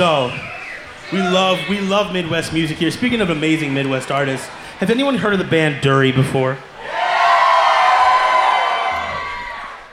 So, 0.00 0.32
we 1.12 1.18
love 1.20 1.58
we 1.68 1.78
love 1.78 2.10
Midwest 2.10 2.54
music 2.54 2.78
here. 2.78 2.90
Speaking 2.90 3.20
of 3.20 3.28
amazing 3.28 3.74
Midwest 3.74 4.10
artists, 4.10 4.46
has 4.78 4.88
anyone 4.88 5.18
heard 5.18 5.34
of 5.34 5.38
the 5.38 5.44
band 5.44 5.82
Durry 5.82 6.10
before? 6.10 6.56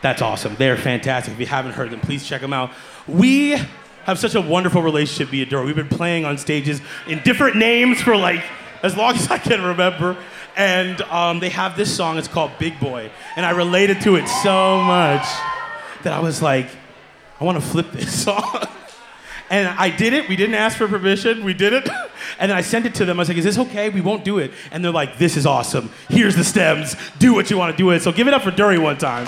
That's 0.02 0.22
awesome. 0.22 0.56
They're 0.56 0.78
fantastic. 0.78 1.34
If 1.34 1.42
you 1.42 1.46
haven't 1.46 1.74
heard 1.74 1.92
them, 1.92 2.00
please 2.00 2.26
check 2.26 2.40
them 2.40 2.54
out. 2.54 2.72
We 3.06 3.60
have 4.06 4.18
such 4.18 4.34
a 4.34 4.40
wonderful 4.40 4.82
relationship 4.82 5.28
via 5.28 5.46
Durry. 5.46 5.66
We've 5.66 5.76
been 5.76 5.90
playing 5.90 6.24
on 6.24 6.38
stages 6.38 6.80
in 7.06 7.20
different 7.24 7.58
names 7.58 8.02
for 8.02 8.16
like 8.16 8.46
as 8.84 8.96
long 8.96 9.14
as 9.14 9.30
I 9.30 9.40
can 9.40 9.62
remember. 9.62 10.16
And 10.56 11.02
um, 11.02 11.42
they 11.42 11.50
have 11.50 11.76
this 11.76 11.94
song. 11.94 12.18
It's 12.18 12.30
called 12.30 12.52
Big 12.60 12.80
Boy, 12.80 13.12
and 13.36 13.46
I 13.46 13.50
related 13.50 14.00
to 14.04 14.16
it 14.16 14.30
so 14.30 14.82
much 14.82 15.28
that 16.04 16.14
I 16.14 16.22
was 16.22 16.42
like, 16.42 16.70
I 17.42 17.44
want 17.44 17.62
to 17.62 17.68
flip 17.70 17.92
this 17.92 18.24
song. 18.24 18.68
And 19.50 19.68
I 19.68 19.90
did 19.90 20.14
it. 20.14 20.28
We 20.28 20.36
didn't 20.36 20.56
ask 20.56 20.78
for 20.78 20.88
permission. 20.88 21.44
We 21.44 21.54
did 21.54 21.74
it. 21.74 21.90
And 22.40 22.52
then 22.52 22.58
I 22.58 22.62
sent 22.62 22.86
it 22.86 22.94
to 22.96 23.06
them. 23.06 23.18
I 23.18 23.22
was 23.22 23.30
like, 23.30 23.38
is 23.38 23.46
this 23.46 23.58
okay? 23.58 23.90
We 23.90 24.02
won't 24.02 24.26
do 24.26 24.38
it. 24.38 24.52
And 24.72 24.84
they're 24.84 24.92
like, 24.92 25.18
this 25.18 25.38
is 25.38 25.46
awesome. 25.46 25.90
Here's 26.10 26.36
the 26.36 26.44
stems. 26.44 26.96
Do 27.20 27.34
what 27.34 27.50
you 27.50 27.58
want 27.58 27.72
to 27.72 27.78
do 27.78 27.86
with 27.86 27.98
it. 27.98 28.04
So 28.04 28.12
give 28.12 28.28
it 28.28 28.34
up 28.34 28.42
for 28.42 28.52
Durry 28.52 28.78
one 28.78 28.98
time. 28.98 29.28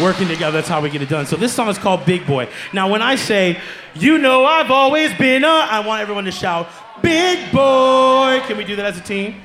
Working 0.00 0.28
together, 0.28 0.58
that's 0.58 0.68
how 0.68 0.80
we 0.82 0.90
get 0.90 1.00
it 1.00 1.08
done. 1.08 1.24
So 1.26 1.36
this 1.36 1.54
song 1.54 1.68
is 1.68 1.78
called 1.78 2.04
Big 2.04 2.26
Boy. 2.26 2.48
Now, 2.72 2.90
when 2.90 3.00
I 3.00 3.16
say, 3.16 3.58
you 3.94 4.18
know 4.18 4.44
I've 4.44 4.70
always 4.70 5.14
been 5.14 5.42
a, 5.42 5.48
I 5.48 5.80
want 5.86 6.02
everyone 6.02 6.24
to 6.24 6.32
shout, 6.32 6.68
Big 7.00 7.50
Boy. 7.50 8.42
Can 8.46 8.56
we 8.58 8.64
do 8.64 8.76
that 8.76 8.86
as 8.86 8.98
a 8.98 9.02
team? 9.02 9.40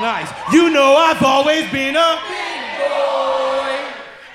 Nice. 0.00 0.30
You 0.52 0.68
know 0.70 0.94
I've 0.94 1.22
always 1.22 1.70
been 1.70 1.96
a 1.96 2.18
big 2.28 2.90
boy. 2.90 3.35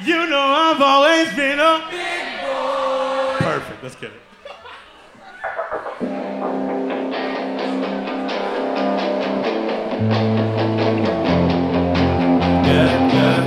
You 0.04 0.26
know 0.28 0.40
I've 0.40 0.82
always 0.82 1.32
been 1.36 1.60
a 1.60 1.88
big 1.92 2.42
boy. 2.42 3.38
Perfect. 3.38 3.84
Let's 3.84 3.96
get 3.96 4.12
it. 4.12 4.22
Yeah, 12.66 13.14
yeah. 13.14 13.42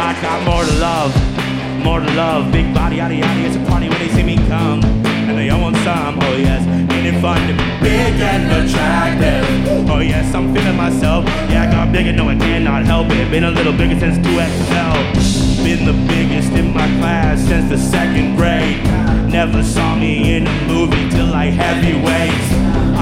I 0.00 0.18
got 0.22 0.42
more 0.46 0.64
to 0.64 0.72
love, 0.80 1.14
more 1.84 2.00
to 2.00 2.12
love. 2.14 2.50
Big 2.50 2.72
body, 2.72 2.96
yada 2.96 3.14
yada. 3.14 3.35
Bigger, 11.96 12.12
no 12.12 12.28
I 12.28 12.36
cannot 12.36 12.84
help 12.84 13.08
it. 13.10 13.30
Been 13.30 13.44
a 13.44 13.50
little 13.50 13.72
bigger 13.72 13.98
since 13.98 14.18
2XL. 14.18 15.64
Been 15.64 15.86
the 15.86 15.96
biggest 16.06 16.52
in 16.52 16.74
my 16.74 16.88
class 16.98 17.40
since 17.48 17.70
the 17.70 17.78
second 17.78 18.36
grade. 18.36 18.84
Never 19.32 19.62
saw 19.62 19.96
me 19.96 20.36
in 20.36 20.46
a 20.46 20.56
movie 20.66 21.08
till 21.08 21.32
I 21.32 21.46
heavyweights. 21.46 22.48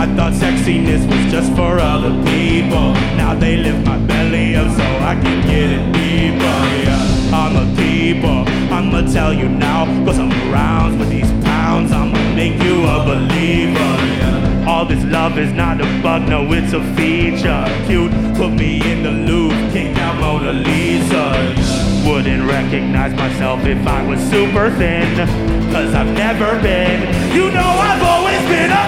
I 0.03 0.05
thought 0.15 0.33
sexiness 0.33 1.03
was 1.11 1.25
just 1.33 1.51
for 1.57 1.81
other 1.81 2.15
people. 2.31 2.95
Now 3.19 3.35
they 3.35 3.57
lift 3.57 3.85
my 3.85 3.99
belly 3.99 4.55
up 4.55 4.71
so 4.79 4.87
I 5.13 5.15
can 5.23 5.39
get 5.43 5.69
it 5.77 5.85
deeper. 5.99 6.59
Yeah, 6.87 7.41
I'm 7.41 7.55
a 7.63 7.67
keeper. 7.77 8.39
I'ma 8.73 9.13
tell 9.13 9.33
you 9.35 9.49
now, 9.49 9.87
cause 10.05 10.21
I'm 10.21 10.31
around 10.47 11.01
with 11.01 11.11
these 11.11 11.33
pounds. 11.45 11.91
I'ma 11.91 12.21
make 12.37 12.63
you 12.63 12.77
a 12.87 12.99
believer. 13.11 13.93
Yeah. 14.21 14.54
All 14.67 14.87
this 14.87 15.05
love 15.05 15.39
is 15.39 15.53
not 15.53 15.81
a 15.81 15.85
bug, 16.03 16.27
no, 16.27 16.51
it's 16.53 16.73
a 16.73 16.83
feature. 16.95 17.65
Cute, 17.87 18.11
put 18.35 18.51
me 18.53 18.81
in 18.91 19.03
the 19.03 19.11
Louvre, 19.11 19.73
kick 19.73 19.97
out 19.99 20.19
Mona 20.19 20.53
Lisa. 20.55 21.55
Wouldn't 22.09 22.49
recognize 22.49 23.13
myself 23.15 23.65
if 23.67 23.87
I 23.87 24.03
was 24.07 24.19
super 24.31 24.71
thin, 24.71 25.17
cause 25.71 25.95
I've 25.95 26.13
never 26.15 26.59
been. 26.63 27.03
You 27.35 27.51
know 27.51 27.61
I've 27.61 28.03
always 28.03 28.41
been 28.49 28.71
a 28.71 28.85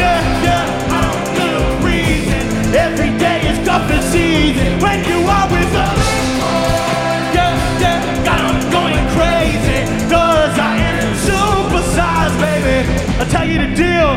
yeah, 0.00 0.20
yeah, 0.46 0.64
I 0.90 1.00
don't 1.06 1.34
know 1.36 1.86
reason. 1.86 2.74
Every 2.74 3.10
day 3.18 3.40
is 3.50 3.58
cuffing 3.66 4.00
season. 4.10 4.80
When 4.80 5.04
you 5.04 5.28
are 5.28 5.48
with 5.50 5.74
us, 5.74 6.21
tell 13.32 13.48
you 13.48 13.58
the 13.64 13.72
deal. 13.72 14.12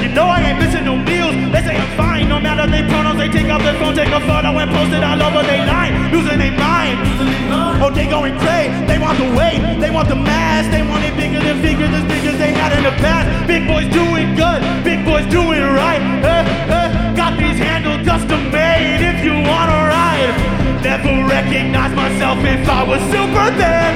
You 0.00 0.08
know 0.16 0.24
I 0.24 0.40
ain't 0.48 0.58
missing 0.58 0.88
no 0.88 0.96
meals. 0.96 1.36
They 1.52 1.60
say 1.60 1.76
I'm 1.76 1.92
fine, 2.00 2.28
no 2.32 2.40
matter 2.40 2.64
they 2.64 2.82
pronouns. 2.88 3.20
They 3.20 3.28
take 3.28 3.52
off 3.52 3.60
their 3.60 3.76
phone, 3.76 3.94
take 3.94 4.08
a 4.08 4.20
photo, 4.24 4.56
and 4.56 4.68
post 4.72 4.92
it 4.96 5.04
all 5.04 5.20
over 5.20 5.44
they 5.44 5.60
line. 5.68 6.10
Losing 6.10 6.40
their 6.40 6.56
mind. 6.56 6.96
Oh, 7.84 7.92
they 7.92 8.08
going 8.08 8.32
crazy. 8.40 8.72
They 8.88 8.98
want 8.98 9.20
the 9.20 9.28
weight, 9.36 9.60
they 9.78 9.90
want 9.92 10.08
the 10.08 10.16
mass. 10.16 10.64
They 10.72 10.80
want 10.80 11.04
it 11.04 11.14
bigger 11.14 11.40
than 11.44 11.60
figures, 11.60 11.92
as 11.92 12.04
big 12.08 12.24
as 12.24 12.36
they 12.40 12.52
had 12.56 12.72
in 12.72 12.82
the 12.88 12.96
past. 13.04 13.28
Big 13.46 13.68
boys 13.68 13.88
doing 13.92 14.32
good, 14.34 14.60
big 14.82 15.04
boys 15.04 15.28
doing 15.28 15.60
right. 15.76 16.00
Eh, 16.00 16.42
eh, 16.72 16.88
got 17.14 17.36
these 17.36 17.60
handles 17.60 18.00
custom 18.08 18.48
made 18.48 19.04
if 19.04 19.20
you 19.20 19.36
wanna 19.44 19.78
ride. 19.92 20.32
Never 20.80 21.28
recognize 21.28 21.92
myself 21.92 22.40
if 22.48 22.64
I 22.64 22.80
was 22.82 23.00
super 23.12 23.46
thin. 23.60 23.92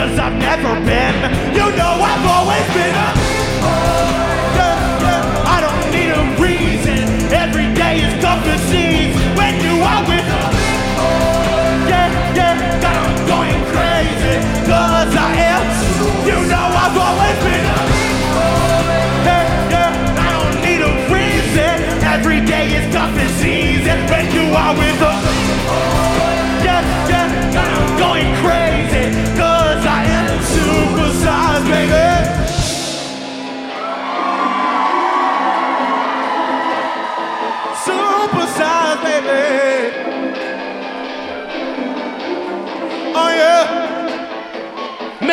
Cause 0.00 0.16
I've 0.18 0.36
never 0.40 0.72
been. 0.80 1.14
You 1.52 1.66
know 1.76 1.92
I've 2.00 2.24
always 2.24 2.66
been 2.72 2.96
a. 2.96 3.25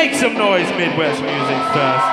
Make 0.03 0.15
some 0.15 0.33
noise, 0.33 0.69
Midwest 0.71 1.21
Music 1.21 1.63
Fest. 1.71 2.05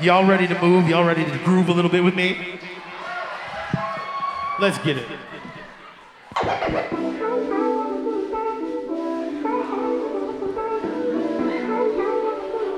Y'all 0.00 0.24
ready 0.24 0.46
to 0.46 0.56
move? 0.60 0.88
Y'all 0.88 1.04
ready 1.04 1.24
to 1.24 1.38
groove 1.38 1.68
a 1.70 1.72
little 1.72 1.90
bit 1.90 2.04
with 2.04 2.14
me? 2.14 2.60
Let's 4.60 4.78
get 4.78 4.98
it. 4.98 5.08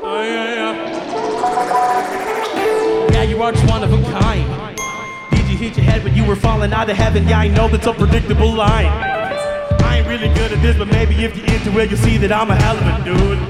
Oh, 0.02 0.22
yeah, 0.22 0.54
yeah. 0.54 0.72
Yeah, 3.10 3.22
you 3.24 3.42
are 3.42 3.52
just 3.52 3.68
one 3.68 3.84
of 3.84 3.92
a 3.92 4.02
kind. 4.12 4.78
Did 5.30 5.46
you 5.50 5.58
hit 5.58 5.76
your 5.76 5.84
head 5.84 6.02
when 6.02 6.14
you 6.14 6.24
were 6.24 6.36
falling 6.36 6.72
out 6.72 6.88
of 6.88 6.96
heaven? 6.96 7.28
Yeah, 7.28 7.40
I 7.40 7.48
know 7.48 7.68
that's 7.68 7.86
a 7.86 7.92
predictable 7.92 8.54
line. 8.54 9.13
Ain't 10.04 10.20
really 10.20 10.34
good 10.34 10.52
at 10.52 10.60
this, 10.60 10.76
but 10.76 10.88
maybe 10.88 11.24
if 11.24 11.34
you're 11.34 11.48
into 11.48 11.80
it, 11.80 11.88
you'll 11.88 11.98
see 11.98 12.18
that 12.18 12.30
I'm 12.30 12.50
a 12.50 12.56
hell 12.60 12.76
of 12.76 12.84
a 12.84 12.92
dude. 13.08 13.40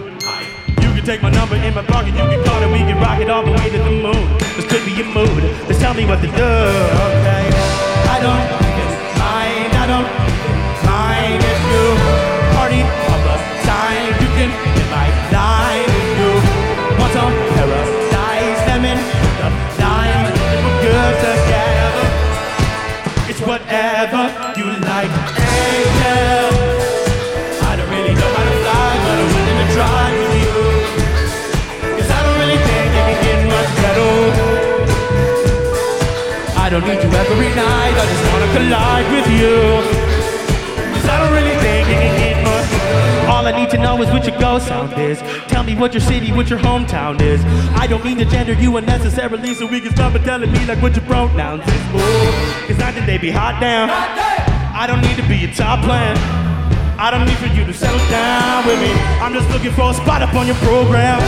You 0.87 0.91
can 0.95 1.03
take 1.03 1.21
my 1.21 1.31
number 1.31 1.59
in 1.59 1.75
my 1.75 1.83
pocket, 1.83 2.15
you 2.15 2.23
can 2.31 2.39
call 2.47 2.63
it, 2.63 2.71
we 2.71 2.79
can 2.79 2.95
rock 3.03 3.19
it 3.19 3.27
all 3.27 3.43
the 3.43 3.51
way 3.51 3.75
to 3.75 3.79
the 3.83 3.91
moon. 3.91 4.23
This 4.55 4.63
could 4.71 4.87
be 4.87 4.95
your 4.95 5.11
mood. 5.11 5.43
Just 5.67 5.83
tell 5.83 5.99
me 5.99 6.07
what 6.07 6.23
to 6.23 6.31
do, 6.31 6.53
okay? 7.11 7.51
I 8.07 8.23
don't 8.23 8.47
mind, 9.19 9.71
I 9.75 9.85
don't 9.91 10.07
mind 10.87 11.43
if 11.43 11.59
you 11.75 11.85
party 12.55 12.87
all 12.87 13.19
the 13.19 13.35
time. 13.67 14.15
You 14.23 14.31
can 14.39 14.51
hit 14.55 14.87
my 14.95 15.11
line 15.35 15.91
if 15.91 16.07
you 16.23 16.31
want 17.03 17.11
some 17.19 17.35
paradise 17.59 18.63
lemon, 18.71 18.99
the 19.43 19.51
lime, 19.83 20.31
we're 20.39 20.87
good 20.87 21.15
together. 21.19 22.07
It's 23.27 23.43
whatever 23.43 24.44
don't 36.75 36.89
need 36.89 36.99
you 37.05 37.11
every 37.15 37.55
night, 37.55 37.95
I 37.95 38.05
just 38.11 38.25
wanna 38.35 38.51
collide 38.51 39.07
with 39.15 39.29
you. 39.39 39.55
Cause 40.91 41.07
I 41.07 41.23
don't 41.23 41.33
really 41.33 41.55
think 41.63 41.87
it 41.87 41.99
can 42.03 42.15
get 42.19 42.43
much 42.43 42.65
all 43.31 43.47
I 43.47 43.53
need 43.53 43.71
to 43.71 43.79
know 43.79 44.03
is 44.03 44.11
what 44.11 44.27
your 44.27 44.37
ghost 44.41 44.67
sound 44.67 44.93
is. 44.99 45.21
Tell 45.47 45.63
me 45.63 45.77
what 45.77 45.95
your 45.95 46.01
city, 46.01 46.33
what 46.33 46.51
your 46.51 46.59
hometown 46.59 47.21
is. 47.21 47.45
I 47.77 47.87
don't 47.87 48.05
mean 48.05 48.19
to 48.19 48.25
gender 48.25 48.55
you 48.55 48.77
unnecessarily, 48.77 49.55
so 49.55 49.67
we 49.67 49.81
can 49.81 49.93
stop 49.95 50.15
telling 50.25 50.51
me 50.51 50.67
like 50.67 50.83
what 50.83 50.97
your 50.97 51.05
pronouns 51.05 51.63
is. 51.63 51.83
Ooh, 51.95 52.67
Cause 52.67 52.81
I 52.81 52.91
think 52.91 53.07
they 53.07 53.19
be 53.19 53.31
hot 53.31 53.61
down. 53.61 53.89
I 54.75 54.87
don't 54.89 55.01
need 55.01 55.17
to 55.17 55.27
be 55.29 55.37
your 55.37 55.53
top 55.53 55.85
plan. 55.85 56.17
I 56.99 57.11
don't 57.11 57.25
need 57.25 57.39
for 57.39 57.47
you 57.55 57.65
to 57.65 57.73
settle 57.73 57.99
down 58.11 58.67
with 58.67 58.81
me. 58.81 58.91
I'm 59.23 59.33
just 59.33 59.49
looking 59.51 59.73
for 59.73 59.91
a 59.91 59.95
spot 59.95 60.23
up 60.23 60.35
on 60.35 60.47
your 60.47 60.57
program. 60.57 61.21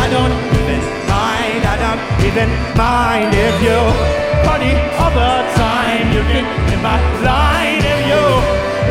I 0.00 0.08
don't 0.08 0.32
even 0.56 0.80
mind, 1.04 1.62
I 1.68 1.76
don't 1.84 2.00
even 2.24 2.48
mind 2.76 3.34
if 3.34 3.60
you 3.60 4.25
party 4.42 4.72
all 4.98 5.12
the 5.14 5.32
time. 5.54 6.10
You 6.10 6.22
can 6.30 6.44
in 6.72 6.80
my 6.82 6.98
line 7.22 7.82
if 7.94 8.00
you 8.10 8.24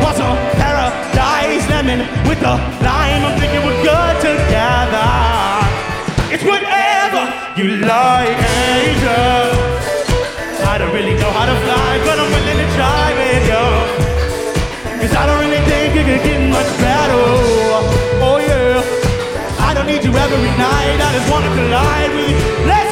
want 0.02 0.16
some 0.16 0.36
paradise 0.56 1.64
lemon 1.68 2.00
with 2.28 2.40
the 2.40 2.54
lime. 2.80 3.22
I'm 3.26 3.36
thinking 3.38 3.62
we're 3.66 3.82
good 3.84 4.14
together. 4.24 5.08
It's 6.32 6.44
whatever 6.44 7.22
you 7.56 7.66
you 7.66 7.76
like 7.82 8.38
angel. 8.70 9.48
I 10.70 10.78
don't 10.78 10.92
really 10.94 11.14
know 11.14 11.30
how 11.30 11.46
to 11.50 11.56
fly, 11.64 11.92
but 12.06 12.16
I'm 12.22 12.30
willing 12.30 12.58
to 12.62 12.68
try 12.78 13.06
with 13.18 13.44
you. 13.50 13.66
Cause 15.00 15.14
I 15.14 15.26
don't 15.26 15.40
really 15.40 15.62
think 15.66 15.96
it 15.96 16.04
could 16.06 16.22
get 16.22 16.40
much 16.50 16.70
better. 16.78 17.24
Oh 18.22 18.38
yeah. 18.38 19.66
I 19.68 19.74
don't 19.74 19.86
need 19.86 20.04
you 20.04 20.12
every 20.14 20.52
night, 20.58 20.98
I 21.06 21.10
just 21.16 21.28
wanna 21.32 21.50
collide 21.58 22.12
with 22.14 22.30
you. 22.30 22.38
Let's 22.70 22.85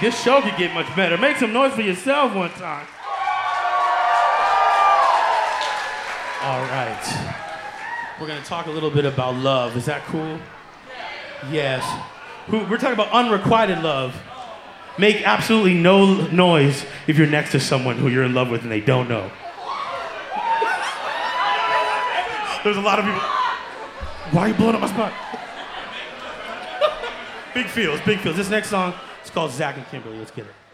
this 0.00 0.22
show 0.22 0.40
could 0.40 0.56
get 0.56 0.72
much 0.74 0.94
better. 0.94 1.18
Make 1.18 1.38
some 1.38 1.52
noise 1.52 1.72
for 1.72 1.82
yourself 1.82 2.34
one 2.34 2.50
time. 2.50 2.86
All 6.42 6.62
right. 6.62 7.36
We're 8.20 8.28
going 8.28 8.40
to 8.40 8.46
talk 8.48 8.66
a 8.66 8.70
little 8.70 8.90
bit 8.90 9.04
about 9.04 9.34
love. 9.36 9.76
Is 9.76 9.86
that 9.86 10.04
cool? 10.04 10.38
Yes. 11.50 11.84
We're 12.48 12.78
talking 12.78 12.94
about 12.94 13.10
unrequited 13.10 13.80
love. 13.82 14.16
Make 14.98 15.22
absolutely 15.22 15.74
no 15.74 16.26
noise 16.28 16.84
if 17.06 17.18
you're 17.18 17.26
next 17.26 17.52
to 17.52 17.60
someone 17.60 17.96
who 17.96 18.08
you're 18.08 18.24
in 18.24 18.34
love 18.34 18.50
with 18.50 18.62
and 18.62 18.70
they 18.70 18.80
don't 18.80 19.08
know. 19.08 19.22
There's 22.64 22.76
a 22.76 22.80
lot 22.80 22.98
of 22.98 23.04
people. 23.04 23.20
Why 24.30 24.42
are 24.42 24.48
you 24.48 24.54
blowing 24.54 24.74
up 24.74 24.80
my 24.80 24.88
spot? 24.88 25.12
big 27.54 27.66
feels, 27.66 28.00
big 28.00 28.20
feels. 28.20 28.36
This 28.36 28.50
next 28.50 28.68
song 28.70 28.94
is 29.28 29.34
called 29.34 29.50
Zach 29.52 29.76
and 29.76 29.86
Kimberly. 29.88 30.18
Let's 30.18 30.30
get 30.30 30.46
it. 30.46 30.67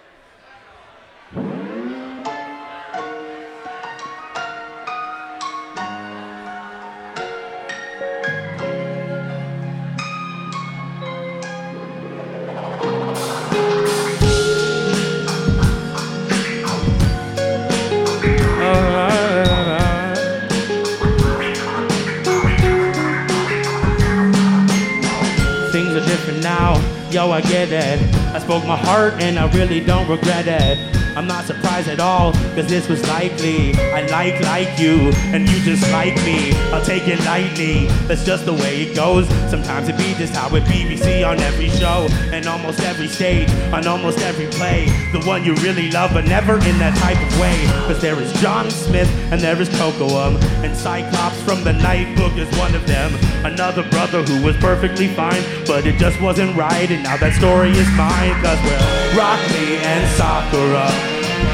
I 28.54 28.58
spoke 28.58 28.68
my 28.68 28.76
heart 28.76 29.14
and 29.20 29.36
I 29.36 29.50
really 29.52 29.80
don't 29.80 30.08
regret 30.08 30.46
it. 30.46 31.03
I'm 31.16 31.28
not 31.28 31.44
surprised 31.44 31.88
at 31.88 32.00
all, 32.00 32.32
cause 32.54 32.66
this 32.66 32.88
was 32.88 33.00
likely. 33.08 33.72
I 33.74 34.02
like 34.06 34.40
like 34.40 34.78
you, 34.78 35.12
and 35.32 35.48
you 35.48 35.60
just 35.60 35.88
like 35.92 36.16
me. 36.24 36.52
I'll 36.72 36.84
take 36.84 37.06
it 37.06 37.20
lightly, 37.24 37.86
that's 38.08 38.24
just 38.24 38.46
the 38.46 38.52
way 38.52 38.82
it 38.82 38.96
goes. 38.96 39.28
Sometimes 39.48 39.88
it 39.88 39.96
be 39.96 40.14
just 40.14 40.34
how 40.34 40.54
it 40.56 40.66
be. 40.68 40.84
We 40.88 40.96
see 40.96 41.22
on 41.22 41.38
every 41.38 41.68
show, 41.68 42.08
and 42.32 42.46
almost 42.46 42.80
every 42.80 43.06
stage, 43.06 43.48
on 43.72 43.86
almost 43.86 44.18
every 44.20 44.46
play. 44.48 44.86
The 45.12 45.22
one 45.22 45.44
you 45.44 45.54
really 45.56 45.90
love, 45.90 46.12
but 46.12 46.24
never 46.24 46.54
in 46.54 46.78
that 46.78 46.96
type 46.98 47.20
of 47.20 47.40
way. 47.40 47.56
Cause 47.86 48.00
there 48.00 48.20
is 48.20 48.32
John 48.40 48.70
Smith, 48.70 49.08
and 49.30 49.40
there 49.40 49.60
is 49.60 49.68
Kocoum, 49.68 50.34
um, 50.34 50.36
and 50.64 50.76
Cyclops 50.76 51.40
from 51.42 51.62
the 51.62 51.72
Notebook 51.74 52.36
is 52.36 52.50
one 52.58 52.74
of 52.74 52.86
them. 52.86 53.14
Another 53.44 53.88
brother 53.90 54.22
who 54.24 54.44
was 54.44 54.56
perfectly 54.56 55.08
fine, 55.14 55.42
but 55.66 55.86
it 55.86 55.96
just 55.98 56.20
wasn't 56.20 56.56
right, 56.56 56.90
and 56.90 57.04
now 57.04 57.16
that 57.18 57.34
story 57.34 57.70
is 57.70 57.88
mine. 57.92 58.34
Cause 58.42 58.58
we're 58.64 59.18
Rock 59.18 59.38
Lee 59.52 59.76
and 59.76 60.04
Sakura. 60.16 61.03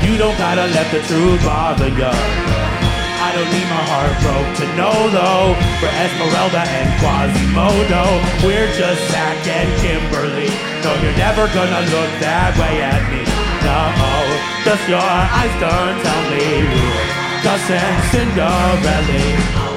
You 0.05 0.17
don't 0.17 0.37
gotta 0.39 0.67
let 0.71 0.91
the 0.91 1.01
truth 1.07 1.43
bother 1.45 1.89
ya. 1.89 2.11
I 3.21 3.37
don't 3.37 3.51
need 3.53 3.69
my 3.69 3.85
heart 3.93 4.17
broke 4.25 4.51
to 4.59 4.67
know 4.75 4.97
though. 5.13 5.55
For 5.79 5.87
Esmeralda 5.87 6.65
and 6.67 6.91
Quasimodo, 6.99 8.05
we're 8.43 8.71
just 8.75 9.01
Zach 9.13 9.39
and 9.47 9.71
Kimberly. 9.79 10.51
No, 10.83 10.91
you're 11.05 11.17
never 11.21 11.47
gonna 11.53 11.85
look 11.95 12.11
that 12.25 12.57
way 12.59 12.83
at 12.83 13.03
me. 13.13 13.23
No, 13.63 13.79
just 14.65 14.89
your 14.89 14.99
eyes 14.99 15.55
don't 15.63 15.97
tell 16.03 16.25
me. 16.33 16.65
Gus 17.45 17.71
and 17.71 17.99
Cinderella. 18.11 19.70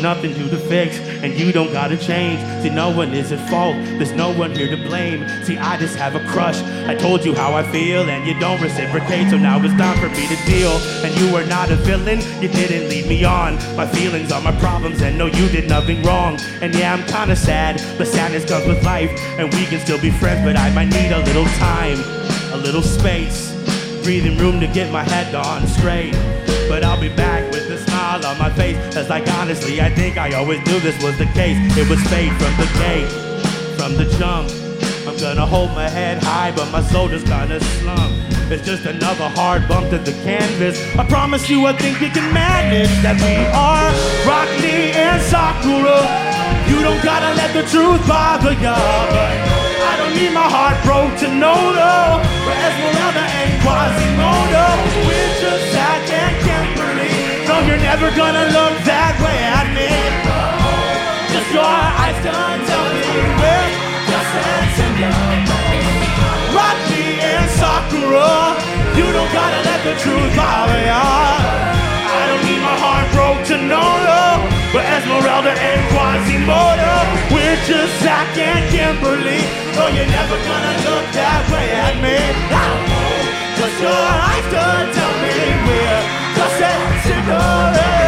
Nothing 0.00 0.32
to 0.34 0.56
fix, 0.56 0.98
and 0.98 1.38
you 1.38 1.52
don't 1.52 1.72
gotta 1.72 1.96
change. 1.96 2.40
See, 2.62 2.70
no 2.70 2.88
one 2.90 3.12
is 3.12 3.32
at 3.32 3.50
fault, 3.50 3.76
there's 3.98 4.12
no 4.12 4.32
one 4.32 4.52
here 4.52 4.68
to 4.74 4.76
blame. 4.76 5.28
See, 5.44 5.58
I 5.58 5.76
just 5.76 5.96
have 5.96 6.14
a 6.14 6.24
crush. 6.28 6.62
I 6.88 6.94
told 6.94 7.22
you 7.24 7.34
how 7.34 7.52
I 7.52 7.62
feel, 7.70 8.08
and 8.08 8.26
you 8.26 8.38
don't 8.40 8.60
reciprocate, 8.62 9.28
so 9.28 9.36
now 9.36 9.62
it's 9.62 9.74
time 9.74 9.98
for 9.98 10.08
me 10.08 10.26
to 10.26 10.36
deal. 10.46 10.72
And 11.04 11.14
you 11.20 11.36
are 11.36 11.44
not 11.44 11.70
a 11.70 11.76
villain, 11.76 12.20
you 12.40 12.48
didn't 12.48 12.88
lead 12.88 13.08
me 13.08 13.24
on. 13.24 13.56
My 13.76 13.86
feelings 13.86 14.32
are 14.32 14.40
my 14.40 14.52
problems, 14.58 15.02
and 15.02 15.18
no, 15.18 15.26
you 15.26 15.48
did 15.48 15.68
nothing 15.68 16.02
wrong. 16.02 16.38
And 16.62 16.74
yeah, 16.74 16.94
I'm 16.94 17.06
kinda 17.06 17.36
sad, 17.36 17.82
but 17.98 18.06
sadness 18.08 18.46
comes 18.46 18.66
with 18.66 18.82
life, 18.82 19.10
and 19.38 19.52
we 19.52 19.66
can 19.66 19.80
still 19.80 20.00
be 20.00 20.10
friends, 20.10 20.44
but 20.44 20.56
I 20.56 20.70
might 20.70 20.88
need 20.88 21.12
a 21.12 21.22
little 21.24 21.46
time, 21.58 21.98
a 22.52 22.56
little 22.56 22.82
space, 22.82 23.52
breathing 24.02 24.38
room 24.38 24.60
to 24.60 24.66
get 24.66 24.90
my 24.90 25.02
head 25.04 25.34
on 25.34 25.66
straight. 25.66 26.14
But 26.68 26.84
I'll 26.84 27.00
be 27.00 27.08
back 27.08 27.49
smile 27.86 28.24
on 28.26 28.38
my 28.38 28.50
face. 28.50 28.76
Cause 28.94 29.08
like 29.08 29.28
honestly, 29.38 29.80
I 29.80 29.90
think 29.90 30.16
I 30.18 30.32
always 30.34 30.60
knew 30.66 30.80
this 30.80 31.00
was 31.02 31.16
the 31.18 31.26
case. 31.26 31.58
It 31.76 31.88
was 31.88 32.00
fate 32.08 32.32
from 32.40 32.54
the 32.62 32.68
gate, 32.78 33.10
from 33.78 33.96
the 33.96 34.06
jump. 34.18 34.50
I'm 35.06 35.16
gonna 35.18 35.46
hold 35.46 35.70
my 35.70 35.88
head 35.88 36.22
high, 36.22 36.52
but 36.52 36.70
my 36.70 36.82
soul 36.82 37.08
just 37.08 37.26
kinda 37.26 37.58
slump. 37.80 38.12
It's 38.50 38.66
just 38.66 38.84
another 38.84 39.28
hard 39.28 39.68
bump 39.68 39.90
to 39.90 39.98
the 39.98 40.12
canvas. 40.24 40.76
I 40.98 41.06
promise 41.06 41.48
you, 41.48 41.66
I 41.66 41.72
think 41.72 42.00
we 42.00 42.10
can 42.10 42.34
manage 42.34 42.90
that 43.06 43.14
we 43.22 43.36
are 43.54 43.88
Rock 44.26 44.50
Lee 44.58 44.90
and 44.90 45.22
Sakura. 45.22 46.02
You 46.66 46.82
don't 46.82 47.02
gotta 47.02 47.32
let 47.34 47.54
the 47.54 47.62
truth 47.70 48.02
bother 48.08 48.54
ya. 48.58 48.74
I 48.74 49.94
don't 49.98 50.14
need 50.18 50.32
my 50.34 50.48
heart 50.50 50.78
broke 50.82 51.14
to 51.22 51.28
know 51.30 51.60
though. 51.78 52.18
For 52.42 52.56
Esmeralda 52.66 53.24
and 53.38 53.52
Quasimodo, 53.62 54.66
we're 55.06 55.34
just 55.38 55.72
Zach 55.72 56.10
and 56.10 56.49
No, 57.60 57.66
you're 57.66 57.84
never 57.84 58.08
gonna 58.16 58.48
look 58.56 58.72
that 58.88 59.20
way 59.20 59.36
at 59.36 59.68
me. 59.76 59.92
Just 61.28 61.52
your 61.52 61.60
eyes 61.60 62.16
don't 62.24 62.60
tell 62.64 62.88
me 62.96 63.04
we're 63.36 63.68
just 64.08 64.30
dancing. 64.32 64.96
Rock 66.56 66.78
Lee 66.88 67.20
and 67.20 67.44
Sakura, 67.60 68.56
you 68.96 69.04
don't 69.12 69.28
gotta 69.36 69.60
let 69.68 69.80
the 69.84 69.92
truth 70.00 70.32
bother 70.32 70.80
ya. 70.88 71.04
I 71.04 72.22
don't 72.32 72.44
need 72.48 72.64
my 72.64 72.76
heart 72.80 73.06
broke 73.12 73.44
to 73.52 73.60
know 73.60 73.92
though. 74.08 74.40
But 74.72 74.88
Esmeralda 74.96 75.52
and 75.52 75.84
Quasimodo, 75.92 76.96
we're 77.28 77.60
just 77.68 77.92
Zach 78.00 78.40
and 78.40 78.64
Kimberly. 78.72 79.44
No, 79.76 79.84
you're 79.92 80.08
never 80.08 80.36
gonna 80.48 80.74
look 80.88 81.06
that 81.12 81.44
way 81.52 81.68
at 81.76 81.94
me. 82.00 82.16
Just 83.60 83.76
your 83.84 83.92
eyes 83.92 84.48
don't 84.48 84.88
tell 84.96 85.14
me 85.20 85.36
we're 85.68 86.19
just 86.40 86.58
dancing. 86.58 87.26
Rock 87.28 87.99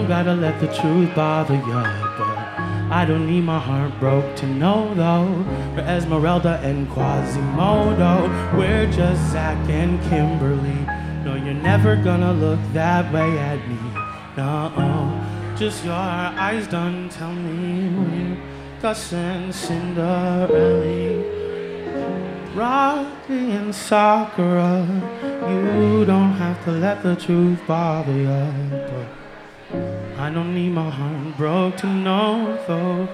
don't 0.00 0.08
gotta 0.08 0.32
let 0.32 0.58
the 0.60 0.66
truth 0.68 1.14
bother 1.14 1.56
ya, 1.56 1.82
but 2.16 2.38
I 2.90 3.04
don't 3.06 3.26
need 3.26 3.42
my 3.42 3.58
heart 3.58 3.92
broke 4.00 4.34
to 4.36 4.46
know 4.46 4.94
though. 4.94 5.44
For 5.74 5.82
Esmeralda 5.82 6.58
and 6.62 6.88
Quasimodo, 6.88 8.30
we're 8.56 8.90
just 8.90 9.20
Zach 9.30 9.58
and 9.68 10.00
Kimberly. 10.08 10.86
No, 11.22 11.34
you're 11.34 11.52
never 11.52 11.96
gonna 11.96 12.32
look 12.32 12.58
that 12.72 13.12
way 13.12 13.36
at 13.38 13.58
me. 13.68 13.76
No, 14.38 15.22
just 15.58 15.84
your 15.84 15.92
eyes 15.92 16.66
done 16.66 17.10
tell 17.10 17.34
me 17.34 17.88
when 17.98 18.40
Gus 18.80 19.12
and 19.12 19.54
Cinderella, 19.54 20.48
Rock 22.54 23.28
Lee 23.28 23.50
and 23.50 23.74
Sakura. 23.74 24.82
You 25.50 26.06
don't 26.06 26.32
have 26.32 26.64
to 26.64 26.70
let 26.70 27.02
the 27.02 27.16
truth 27.16 27.60
bother 27.66 28.12
you. 28.14 29.19
I 30.20 30.28
don't 30.28 30.54
need 30.54 30.74
my 30.74 30.90
heart 30.90 31.34
broke 31.38 31.78
to 31.78 31.86
know 31.86 32.62
though. 32.66 33.08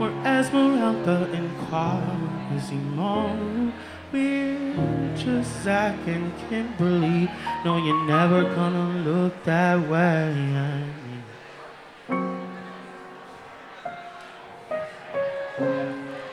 We're 0.00 0.10
Esmeralda 0.24 1.28
and 1.30 1.50
Quasimodo. 1.68 3.72
We're 4.10 5.14
just 5.14 5.62
Zach 5.62 5.98
and 6.06 6.32
Kimberly. 6.48 7.30
No, 7.62 7.76
you're 7.76 8.06
never 8.06 8.44
gonna 8.54 8.88
look 9.04 9.44
that 9.44 9.86
way. 9.86 10.82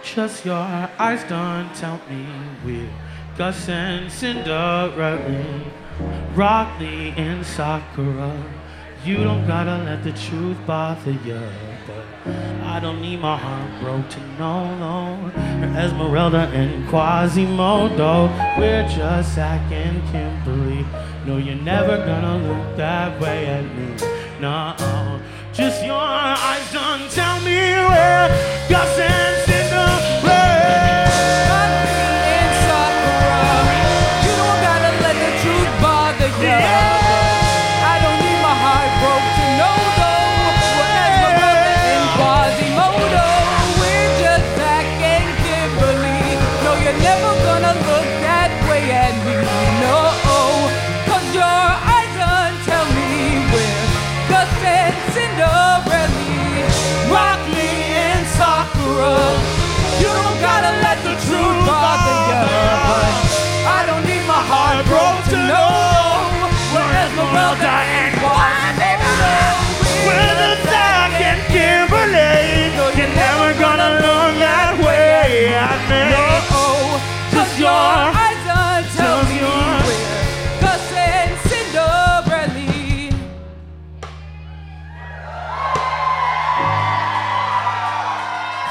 Just 0.04 0.46
your 0.46 0.56
eyes 0.56 1.26
don't 1.26 1.76
tell 1.76 2.00
me 2.10 2.26
we're 2.64 2.90
Gus 3.38 3.68
and 3.68 4.10
Cinderella, 4.10 5.20
Rock 6.34 6.80
Lee 6.80 7.14
and 7.18 7.46
Sakura. 7.46 8.63
You 9.06 9.18
don't 9.18 9.46
gotta 9.46 9.84
let 9.84 10.02
the 10.02 10.14
truth 10.14 10.56
bother 10.66 11.12
you, 11.12 11.42
but 11.86 12.34
I 12.64 12.80
don't 12.80 13.02
need 13.02 13.20
my 13.20 13.36
heart 13.38 13.82
broke 13.82 14.10
to 14.12 14.20
know, 14.40 14.74
no. 14.80 15.32
Esmeralda 15.78 16.48
and 16.54 16.88
Quasimodo, 16.88 18.30
we're 18.58 18.88
just 18.88 19.36
Zach 19.36 19.70
and 19.74 20.02
Kimberly. 20.10 20.86
No, 21.26 21.36
you're 21.36 21.56
never 21.56 21.98
gonna 21.98 22.38
look 22.48 22.78
that 22.78 23.20
way 23.20 23.46
at 23.48 23.66
me, 23.76 23.98
no. 24.40 25.20
Just 25.52 25.84
your 25.84 26.00
eyes 26.00 26.72
don't 26.72 27.12
tell 27.12 27.42
me 27.42 27.60
where 27.60 28.30
Gus 28.70 29.00
and 29.00 29.43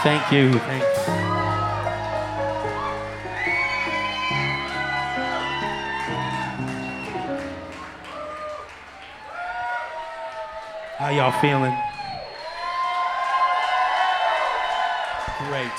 Thank 0.03 0.33
you. 0.33 0.59
Thank 0.59 0.83
you. 0.83 1.13
How 10.99 11.11
y'all 11.11 11.31
feeling? 11.41 11.77
Great. 15.49 15.71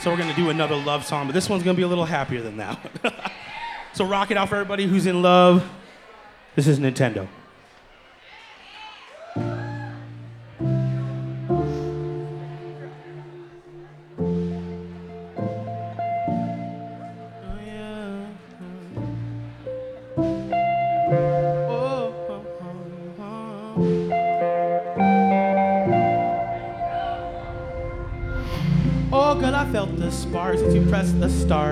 So 0.00 0.10
we're 0.10 0.16
gonna 0.16 0.32
do 0.34 0.50
another 0.50 0.76
love 0.76 1.04
song, 1.04 1.26
but 1.26 1.32
this 1.32 1.48
one's 1.48 1.64
gonna 1.64 1.76
be 1.76 1.82
a 1.82 1.88
little 1.88 2.04
happier 2.04 2.40
than 2.40 2.58
that. 2.58 2.78
so 3.94 4.04
rock 4.04 4.30
it 4.30 4.36
out 4.36 4.48
for 4.48 4.54
everybody 4.54 4.86
who's 4.86 5.06
in 5.06 5.22
love. 5.22 5.68
This 6.54 6.68
is 6.68 6.78
Nintendo. 6.78 7.26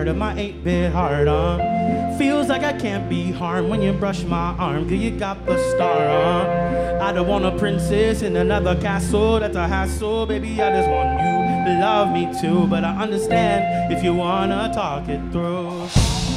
Start 0.03 0.09
of 0.09 0.16
my 0.16 0.36
8 0.36 0.64
bit 0.64 0.90
heart 0.90 1.28
on. 1.28 2.18
Feels 2.18 2.48
like 2.48 2.64
I 2.64 2.72
can't 2.72 3.09
be 3.09 3.30
harmed 3.30 3.70
when 3.70 3.80
you 3.80 3.92
brush 3.92 4.24
my 4.24 4.50
arm, 4.59 4.88
girl, 4.88 4.98
you 4.98 5.12
got 5.12 5.46
the 5.46 5.57
star 5.70 6.09
on. 6.09 7.00
I 7.00 7.12
don't 7.12 7.28
want 7.28 7.44
a 7.44 7.57
princess 7.57 8.22
in 8.22 8.34
another 8.34 8.74
castle, 8.80 9.38
that's 9.38 9.55
a 9.55 9.68
hassle, 9.68 10.26
baby. 10.26 10.61
I 10.61 10.70
just 10.70 10.88
want 10.88 11.20
you 11.22 11.36
to 11.66 11.80
love 11.80 12.11
me 12.12 12.24
too, 12.40 12.66
but 12.66 12.82
I 12.82 13.00
understand 13.00 13.92
if 13.92 14.03
you 14.03 14.12
wanna 14.12 14.72
talk 14.74 15.09
it 15.09 15.20
through. 15.30 15.86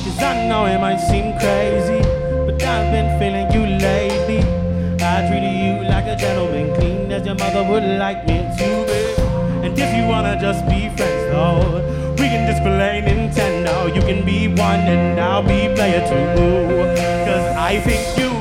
Cause 0.03 0.20
I 0.22 0.47
know 0.47 0.68
it 0.68 0.80
might 0.80 0.99
seem 0.99 1.34
crazy, 1.39 2.01
but 2.45 2.61
I've 2.61 2.91
been 2.93 3.09
feeling 3.18 3.47
you 3.51 3.63
lately. 3.80 4.41
I 5.01 5.26
treated 5.28 5.55
you 5.66 5.89
like 5.89 6.05
a 6.05 6.16
gentleman, 6.16 6.76
clean 6.76 7.11
as 7.11 7.26
your 7.26 7.34
mother 7.34 7.63
would 7.63 7.97
like 7.97 8.28
me 8.28 8.45
to 8.59 8.68
be. 8.86 9.66
And 9.66 9.74
if 9.80 9.89
you 9.97 10.05
wanna 10.05 10.39
just 10.39 10.63
be 10.68 10.89
friends, 10.95 11.24
though, 11.34 11.82
can 12.36 12.48
just 12.48 12.62
play 12.64 13.02
Nintendo. 13.02 13.96
You 13.96 14.02
can 14.02 14.26
be 14.26 14.48
one 14.48 14.82
and 14.94 15.20
I'll 15.20 15.42
be 15.42 15.74
player 15.74 16.02
two. 16.10 16.26
Cause 17.26 17.56
I 17.56 17.80
think 17.80 18.18
you 18.18 18.35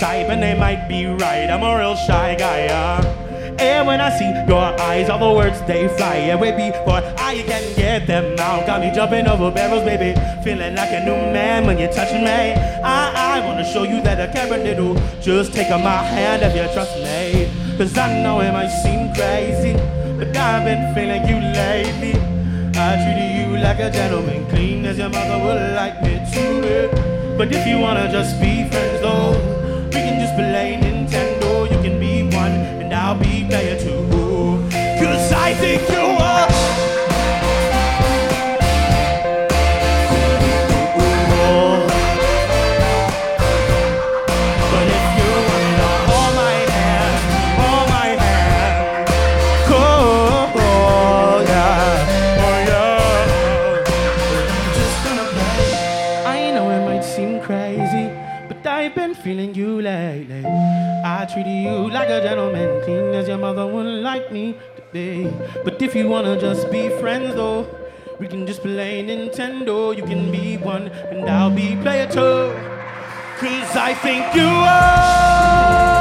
type, 0.00 0.28
and 0.28 0.42
they 0.42 0.58
might 0.58 0.88
be 0.88 1.06
right. 1.06 1.48
I'm 1.50 1.62
a 1.62 1.78
real 1.78 1.96
shy 1.96 2.34
guy, 2.38 2.66
uh. 2.66 3.24
And 3.58 3.86
when 3.86 4.00
I 4.00 4.10
see 4.18 4.30
your 4.48 4.80
eyes, 4.80 5.08
all 5.08 5.18
the 5.18 5.32
words 5.36 5.60
they 5.62 5.86
fly 5.96 6.16
away 6.34 6.50
before 6.52 7.02
I 7.18 7.42
can 7.46 7.76
get 7.76 8.06
them 8.06 8.36
out. 8.38 8.66
Got 8.66 8.80
me 8.80 8.90
jumping 8.92 9.28
over 9.28 9.50
barrels, 9.50 9.84
baby. 9.84 10.18
Feeling 10.42 10.74
like 10.74 10.90
a 10.90 11.04
new 11.04 11.32
man 11.32 11.66
when 11.66 11.78
you're 11.78 11.92
touching 11.92 12.24
me. 12.24 12.54
I, 12.82 13.38
I 13.38 13.46
wanna 13.46 13.64
show 13.64 13.84
you 13.84 14.02
that 14.02 14.20
I 14.20 14.32
care 14.32 14.52
a 14.52 14.56
little. 14.56 14.94
Just 15.20 15.54
take 15.54 15.70
my 15.70 16.02
hand 16.02 16.42
if 16.42 16.54
you 16.56 16.66
trust 16.74 16.96
me. 16.98 17.48
Cause 17.78 17.96
I 17.96 18.22
know 18.22 18.40
it 18.40 18.52
might 18.52 18.68
seem 18.82 19.14
crazy, 19.14 19.74
but 20.18 20.36
I've 20.36 20.64
been 20.64 20.94
feeling 20.94 21.22
you 21.28 21.38
lately. 21.54 22.20
I 22.76 22.96
treated 23.02 23.30
you 23.38 23.56
like 23.62 23.78
a 23.78 23.90
gentleman, 23.90 24.46
clean 24.50 24.84
as 24.84 24.98
your 24.98 25.10
mother 25.10 25.38
would 25.44 25.74
like 25.74 26.02
me 26.02 26.18
to. 26.34 27.34
But 27.38 27.52
if 27.52 27.66
you 27.66 27.78
wanna 27.78 28.10
just 28.10 28.40
be 28.40 28.68
friends, 28.68 28.93
play 30.34 30.78
Nintendo. 30.80 31.70
You 31.70 31.78
can 31.82 31.98
be 31.98 32.22
one, 32.36 32.52
and 32.80 32.92
I'll 32.92 33.18
be 33.18 33.44
player 33.48 33.78
two. 33.78 34.04
Cause 35.00 35.32
I 35.32 35.54
think 35.54 35.93
like 62.04 62.22
a 62.22 62.28
gentleman, 62.28 62.82
clean 62.82 63.14
as 63.14 63.28
your 63.28 63.38
mother 63.38 63.66
would 63.66 63.86
like 63.86 64.30
me 64.30 64.52
to 64.76 64.82
be. 64.92 65.32
But 65.64 65.80
if 65.80 65.94
you 65.94 66.06
wanna 66.08 66.38
just 66.38 66.70
be 66.70 66.88
friends, 67.00 67.34
though, 67.34 67.66
We 68.20 68.28
can 68.28 68.46
just 68.46 68.62
play 68.62 69.02
Nintendo. 69.02 69.90
You 69.96 70.04
can 70.04 70.30
be 70.30 70.56
one, 70.56 70.86
and 71.10 71.28
I'll 71.28 71.50
be 71.50 71.74
player 71.82 72.06
two. 72.06 72.54
Cause 73.40 73.76
I 73.76 73.92
think 74.04 74.22
you 74.36 74.46
are. 74.46 75.93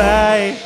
Just. 0.00 0.64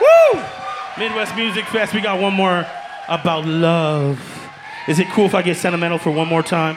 Woo! 0.00 0.42
Midwest 0.98 1.36
Music 1.36 1.64
Fest, 1.66 1.94
we 1.94 2.00
got 2.00 2.20
one 2.20 2.34
more 2.34 2.66
about 3.08 3.44
love. 3.44 4.20
Is 4.88 4.98
it 4.98 5.08
cool 5.08 5.26
if 5.26 5.34
I 5.34 5.42
get 5.42 5.56
sentimental 5.56 5.98
for 5.98 6.10
one 6.10 6.28
more 6.28 6.42
time? 6.42 6.76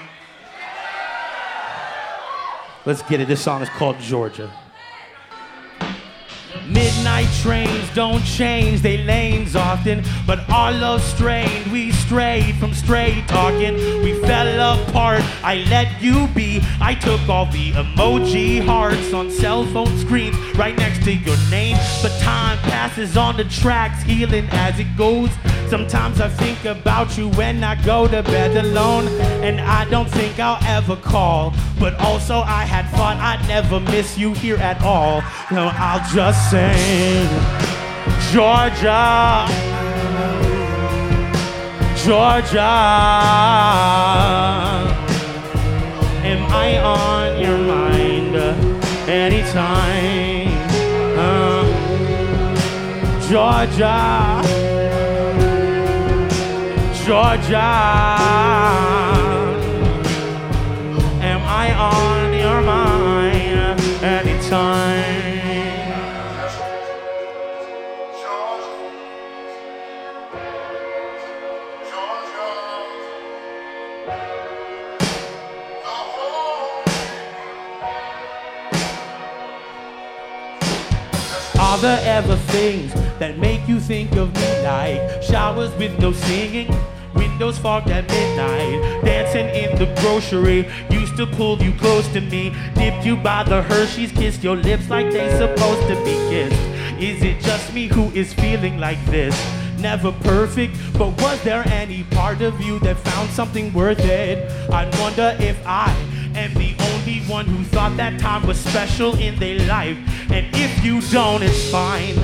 Let's 2.85 3.01
get 3.01 3.19
it. 3.19 3.27
This 3.27 3.41
song 3.41 3.63
is 3.63 3.69
called 3.69 3.99
Georgia. 3.99 4.51
Midnight 6.67 7.27
trains 7.41 7.93
don't 7.93 8.23
change 8.23 8.81
they 8.81 9.03
lanes 9.03 9.55
often, 9.55 10.03
but 10.25 10.47
our 10.49 10.71
love 10.71 11.01
strained. 11.01 11.71
We 11.71 11.91
strayed 11.91 12.55
from 12.55 12.73
straight 12.73 13.27
talking. 13.27 13.75
We 14.03 14.13
fell 14.21 14.73
apart. 14.73 15.21
I 15.43 15.65
let 15.69 16.01
you 16.01 16.27
be. 16.29 16.61
I 16.81 16.95
took 16.95 17.27
all 17.29 17.45
the 17.45 17.71
emoji 17.73 18.65
hearts 18.65 19.13
on 19.13 19.29
cell 19.29 19.65
phone 19.65 19.97
screens 19.97 20.35
right 20.57 20.75
next 20.77 21.03
to 21.05 21.13
your 21.13 21.37
name. 21.49 21.77
But 22.01 22.17
time 22.19 22.57
passes 22.59 23.15
on 23.15 23.37
the 23.37 23.45
tracks, 23.45 24.01
healing 24.03 24.47
as 24.51 24.79
it 24.79 24.97
goes. 24.97 25.29
Sometimes 25.69 26.21
I 26.21 26.29
think 26.29 26.63
about 26.65 27.17
you 27.17 27.29
when 27.29 27.63
I 27.63 27.75
go 27.83 28.07
to 28.07 28.21
bed 28.21 28.55
alone, 28.55 29.07
and 29.43 29.59
I 29.59 29.85
don't 29.89 30.09
think 30.09 30.39
I'll 30.39 30.63
ever 30.65 30.95
call. 30.95 31.53
But 31.79 31.95
also, 31.99 32.37
I 32.37 32.65
had 32.65 32.87
thought 32.95 33.17
I'd 33.17 33.47
never 33.47 33.79
miss 33.79 34.17
you 34.17 34.33
here 34.33 34.57
at 34.57 34.81
all. 34.83 35.21
No, 35.51 35.71
I'll 35.73 36.07
just 36.13 36.51
Georgia, 38.31 39.45
Georgia. 41.97 42.71
Am 46.23 46.41
I 46.51 46.77
on 46.79 47.41
your 47.41 47.57
mind 47.57 48.35
anytime? 49.09 50.47
Uh, 51.17 51.63
Georgia. 53.27 54.41
Georgia. 57.05 57.69
Am 61.21 61.41
I 61.41 61.73
on 61.73 62.33
your 62.33 62.61
mind 62.61 63.81
anytime? 64.03 65.24
There 81.85 82.17
ever 82.17 82.35
things 82.35 82.91
that 83.19 83.37
make 83.37 83.67
you 83.67 83.79
think 83.79 84.13
of 84.13 84.33
me 84.33 84.61
like 84.63 85.21
showers 85.21 85.71
with 85.75 85.99
no 85.99 86.13
singing? 86.13 86.75
Windows 87.13 87.59
fogged 87.59 87.91
at 87.91 88.09
midnight, 88.09 89.05
dancing 89.05 89.47
in 89.49 89.77
the 89.77 89.85
grocery. 90.01 90.67
Used 90.89 91.15
to 91.17 91.27
pull 91.27 91.61
you 91.61 91.73
close 91.73 92.07
to 92.13 92.21
me, 92.21 92.51
dipped 92.73 93.05
you 93.05 93.15
by 93.15 93.43
the 93.43 93.61
Hershey's, 93.61 94.11
kissed 94.11 94.43
your 94.43 94.55
lips 94.55 94.89
like 94.89 95.11
they 95.11 95.29
supposed 95.37 95.87
to 95.87 95.95
be 96.03 96.15
kissed. 96.27 96.59
Is 96.99 97.21
it 97.21 97.39
just 97.41 97.71
me 97.71 97.85
who 97.85 98.09
is 98.13 98.33
feeling 98.33 98.79
like 98.79 99.05
this? 99.05 99.35
Never 99.77 100.11
perfect, 100.11 100.75
but 100.97 101.09
was 101.21 101.39
there 101.43 101.63
any 101.67 102.01
part 102.05 102.41
of 102.41 102.59
you 102.61 102.79
that 102.79 102.97
found 102.97 103.29
something 103.29 103.71
worth 103.73 103.99
it? 103.99 104.51
I 104.71 104.89
wonder 104.99 105.37
if 105.39 105.55
I 105.67 105.91
am 106.33 106.51
the 106.55 106.84
only 107.05 107.19
one 107.21 107.45
who 107.45 107.63
thought 107.65 107.95
that 107.97 108.19
time 108.19 108.47
was 108.47 108.59
special 108.59 109.15
in 109.19 109.37
their 109.37 109.59
life. 109.67 109.97
And 110.31 110.47
if 110.55 110.83
you 110.83 111.01
don't, 111.11 111.43
it's 111.43 111.69
fine 111.71 112.15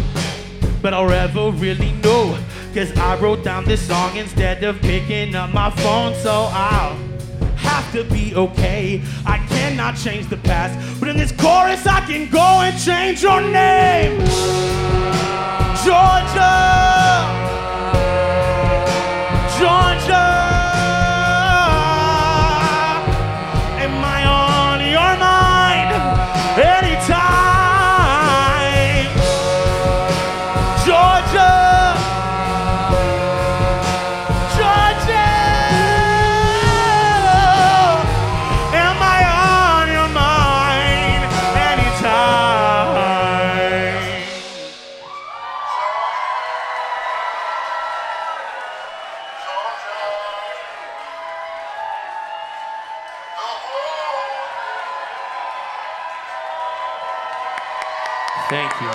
but 0.82 0.95
I'll 0.95 1.11
ever 1.11 1.51
really 1.51 1.91
know. 2.03 2.36
Cause 2.73 2.91
I 2.97 3.15
wrote 3.19 3.43
down 3.43 3.65
this 3.65 3.86
song 3.86 4.17
instead 4.17 4.63
of 4.63 4.82
picking 4.82 5.36
up 5.36 5.53
my 5.53 5.69
phone, 5.69 6.15
so 6.15 6.49
I'll 6.51 6.97
have 7.57 7.91
to 7.91 8.03
be 8.05 8.34
okay. 8.34 8.99
I 9.23 9.38
cannot 9.49 9.95
change 9.95 10.27
the 10.27 10.38
past, 10.38 10.99
but 10.99 11.07
in 11.07 11.17
this 11.17 11.32
chorus 11.32 11.86
I 11.86 12.01
can 12.07 12.32
go 12.32 12.39
and 12.39 12.75
change 12.79 13.21
your 13.21 13.41
name. 13.41 14.17
Georgia, 15.86 17.27
Georgia. 19.59 20.30
Thank 58.51 58.81
you. 58.81 58.87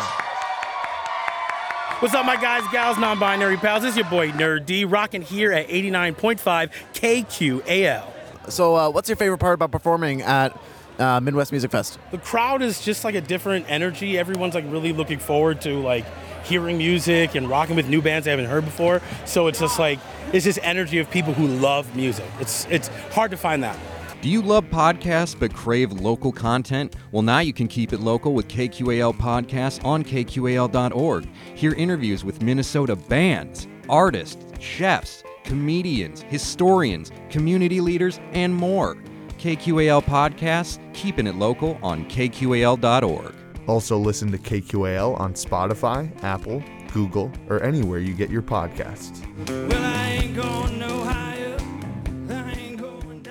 What's 2.00 2.14
up, 2.14 2.26
my 2.26 2.36
guys, 2.36 2.62
gals, 2.70 2.98
non 2.98 3.18
binary 3.18 3.56
pals? 3.56 3.84
This 3.84 3.92
is 3.92 3.96
your 3.96 4.10
boy 4.10 4.30
Nur-D, 4.32 4.84
rocking 4.84 5.22
here 5.22 5.50
at 5.50 5.68
89.5 5.68 6.70
KQAL. 6.92 8.04
So, 8.50 8.76
uh, 8.76 8.90
what's 8.90 9.08
your 9.08 9.16
favorite 9.16 9.38
part 9.38 9.54
about 9.54 9.70
performing 9.70 10.20
at 10.20 10.60
uh, 10.98 11.20
Midwest 11.20 11.52
Music 11.52 11.70
Fest? 11.70 11.98
The 12.10 12.18
crowd 12.18 12.60
is 12.60 12.84
just 12.84 13.02
like 13.02 13.14
a 13.14 13.22
different 13.22 13.64
energy. 13.70 14.18
Everyone's 14.18 14.54
like 14.54 14.66
really 14.68 14.92
looking 14.92 15.18
forward 15.18 15.62
to 15.62 15.78
like 15.78 16.04
hearing 16.44 16.76
music 16.76 17.34
and 17.34 17.48
rocking 17.48 17.76
with 17.76 17.88
new 17.88 18.02
bands 18.02 18.26
they 18.26 18.32
haven't 18.32 18.50
heard 18.50 18.66
before. 18.66 19.00
So 19.24 19.46
it's 19.46 19.58
just 19.58 19.78
like 19.78 19.98
it's 20.34 20.44
this 20.44 20.58
energy 20.62 20.98
of 20.98 21.10
people 21.10 21.32
who 21.32 21.46
love 21.46 21.96
music. 21.96 22.26
It's 22.40 22.66
it's 22.66 22.88
hard 23.12 23.30
to 23.30 23.38
find 23.38 23.62
that. 23.62 23.78
Do 24.26 24.32
you 24.32 24.42
love 24.42 24.64
podcasts 24.64 25.38
but 25.38 25.54
crave 25.54 25.92
local 25.92 26.32
content? 26.32 26.96
Well, 27.12 27.22
now 27.22 27.38
you 27.38 27.52
can 27.52 27.68
keep 27.68 27.92
it 27.92 28.00
local 28.00 28.34
with 28.34 28.48
KQAL 28.48 29.14
Podcasts 29.14 29.84
on 29.84 30.02
KQAL.org. 30.02 31.28
Hear 31.54 31.74
interviews 31.74 32.24
with 32.24 32.42
Minnesota 32.42 32.96
bands, 32.96 33.68
artists, 33.88 34.44
chefs, 34.58 35.22
comedians, 35.44 36.22
historians, 36.22 37.12
community 37.30 37.80
leaders, 37.80 38.18
and 38.32 38.52
more. 38.52 38.96
KQAL 39.38 40.02
Podcasts, 40.02 40.80
keeping 40.92 41.28
it 41.28 41.36
local 41.36 41.78
on 41.80 42.04
KQAL.org. 42.06 43.32
Also, 43.68 43.96
listen 43.96 44.32
to 44.32 44.38
KQAL 44.38 45.20
on 45.20 45.34
Spotify, 45.34 46.10
Apple, 46.24 46.64
Google, 46.92 47.30
or 47.48 47.62
anywhere 47.62 48.00
you 48.00 48.12
get 48.12 48.30
your 48.30 48.42
podcasts. 48.42 49.22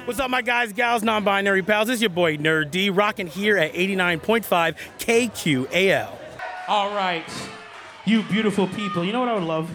What's 0.06 0.20
up, 0.20 0.30
my 0.30 0.44
guys, 0.44 0.72
gals, 0.72 1.02
non 1.02 1.24
binary 1.24 1.64
pals? 1.64 1.88
This 1.88 1.96
is 1.96 2.02
your 2.04 2.12
boy 2.12 2.36
Nur-D, 2.36 2.92
rocking 2.92 3.26
here 3.26 3.58
at 3.58 3.74
89.5 3.74 4.76
KQAL. 5.00 6.12
All 6.68 6.94
right, 6.96 7.24
you 8.06 8.22
beautiful 8.22 8.68
people. 8.68 9.04
You 9.04 9.12
know 9.14 9.20
what 9.22 9.30
I 9.30 9.34
would 9.34 9.44
love? 9.44 9.72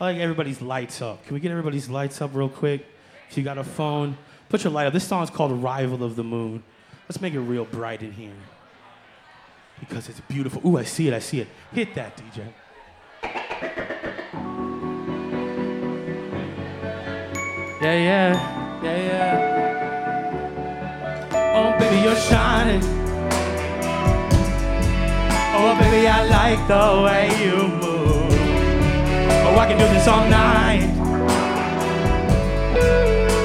I 0.00 0.06
like 0.06 0.16
everybody's 0.16 0.60
lights 0.60 1.00
up. 1.00 1.24
Can 1.24 1.34
we 1.34 1.38
get 1.38 1.52
everybody's 1.52 1.88
lights 1.88 2.20
up 2.20 2.34
real 2.34 2.48
quick? 2.48 2.86
If 3.30 3.38
you 3.38 3.44
got 3.44 3.56
a 3.56 3.62
phone, 3.62 4.18
put 4.48 4.64
your 4.64 4.72
light 4.72 4.88
up. 4.88 4.92
This 4.92 5.06
song 5.06 5.22
is 5.22 5.30
called 5.30 5.52
Arrival 5.52 6.02
of 6.02 6.16
the 6.16 6.24
Moon. 6.24 6.64
Let's 7.08 7.20
make 7.20 7.34
it 7.34 7.40
real 7.40 7.64
bright 7.64 8.02
in 8.02 8.10
here. 8.10 8.32
Because 9.78 10.08
it's 10.08 10.20
beautiful. 10.22 10.60
Ooh, 10.66 10.76
I 10.76 10.82
see 10.82 11.06
it, 11.06 11.14
I 11.14 11.20
see 11.20 11.38
it. 11.38 11.46
Hit 11.72 11.94
that, 11.94 12.16
DJ. 12.16 12.48
Yeah, 17.80 17.94
yeah, 17.94 18.82
yeah, 18.82 18.96
yeah. 18.96 19.57
You're 22.02 22.16
shining. 22.16 22.82
Oh, 25.60 25.76
baby, 25.78 26.06
I 26.06 26.24
like 26.24 26.66
the 26.66 27.02
way 27.04 27.28
you 27.44 27.68
move. 27.68 28.32
Oh, 29.44 29.58
I 29.58 29.66
can 29.66 29.78
do 29.78 29.86
this 29.92 30.06
all 30.08 30.26
night. 30.28 30.88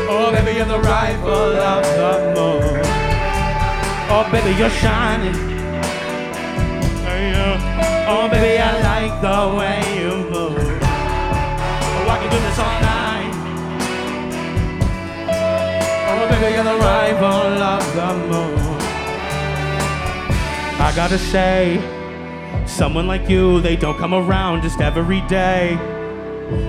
Oh, 0.09 0.31
baby, 0.31 0.51
you're 0.57 0.65
the 0.65 0.79
rival 0.79 1.31
of 1.31 1.83
the 1.83 2.13
moon. 2.39 2.81
Oh, 4.09 4.23
baby, 4.31 4.51
you're 4.57 4.69
shining. 4.69 5.35
Oh, 8.07 8.27
baby, 8.29 8.59
I 8.59 8.71
like 8.91 9.21
the 9.21 9.57
way 9.57 9.81
you 9.99 10.11
move. 10.29 10.79
Oh, 10.81 12.09
I 12.09 12.17
can 12.19 12.29
do 12.29 12.37
this 12.39 12.59
all 12.59 12.81
night. 12.81 12.92
You're 16.23 16.63
the 16.63 16.77
rival 16.77 17.63
of 17.63 17.95
the 17.95 18.13
moon. 18.27 18.57
I 20.79 20.93
gotta 20.95 21.17
say, 21.17 21.79
someone 22.65 23.07
like 23.07 23.29
you, 23.29 23.59
they 23.59 23.75
don't 23.75 23.97
come 23.97 24.13
around 24.13 24.61
just 24.61 24.79
every 24.79 25.21
day. 25.21 25.77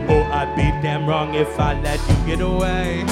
Oh, 0.09 0.23
I'd 0.33 0.55
be 0.57 0.63
damn 0.83 1.07
wrong 1.07 1.35
if 1.35 1.59
I 1.61 1.81
let 1.81 2.01
you 2.09 2.17
get 2.27 2.41
away. 2.41 3.05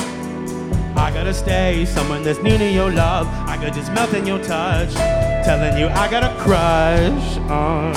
I 0.97 1.13
gotta 1.13 1.33
stay, 1.33 1.85
someone 1.85 2.25
that's 2.25 2.43
needing 2.43 2.75
your 2.75 2.91
love. 2.91 3.29
I 3.49 3.57
could 3.57 3.75
just 3.75 3.93
melt 3.93 4.13
in 4.13 4.27
your 4.27 4.43
touch, 4.43 4.93
telling 5.45 5.79
you 5.79 5.89
I 5.89 6.11
got 6.11 6.25
a 6.25 6.35
crush 6.43 7.39
on 7.51 7.95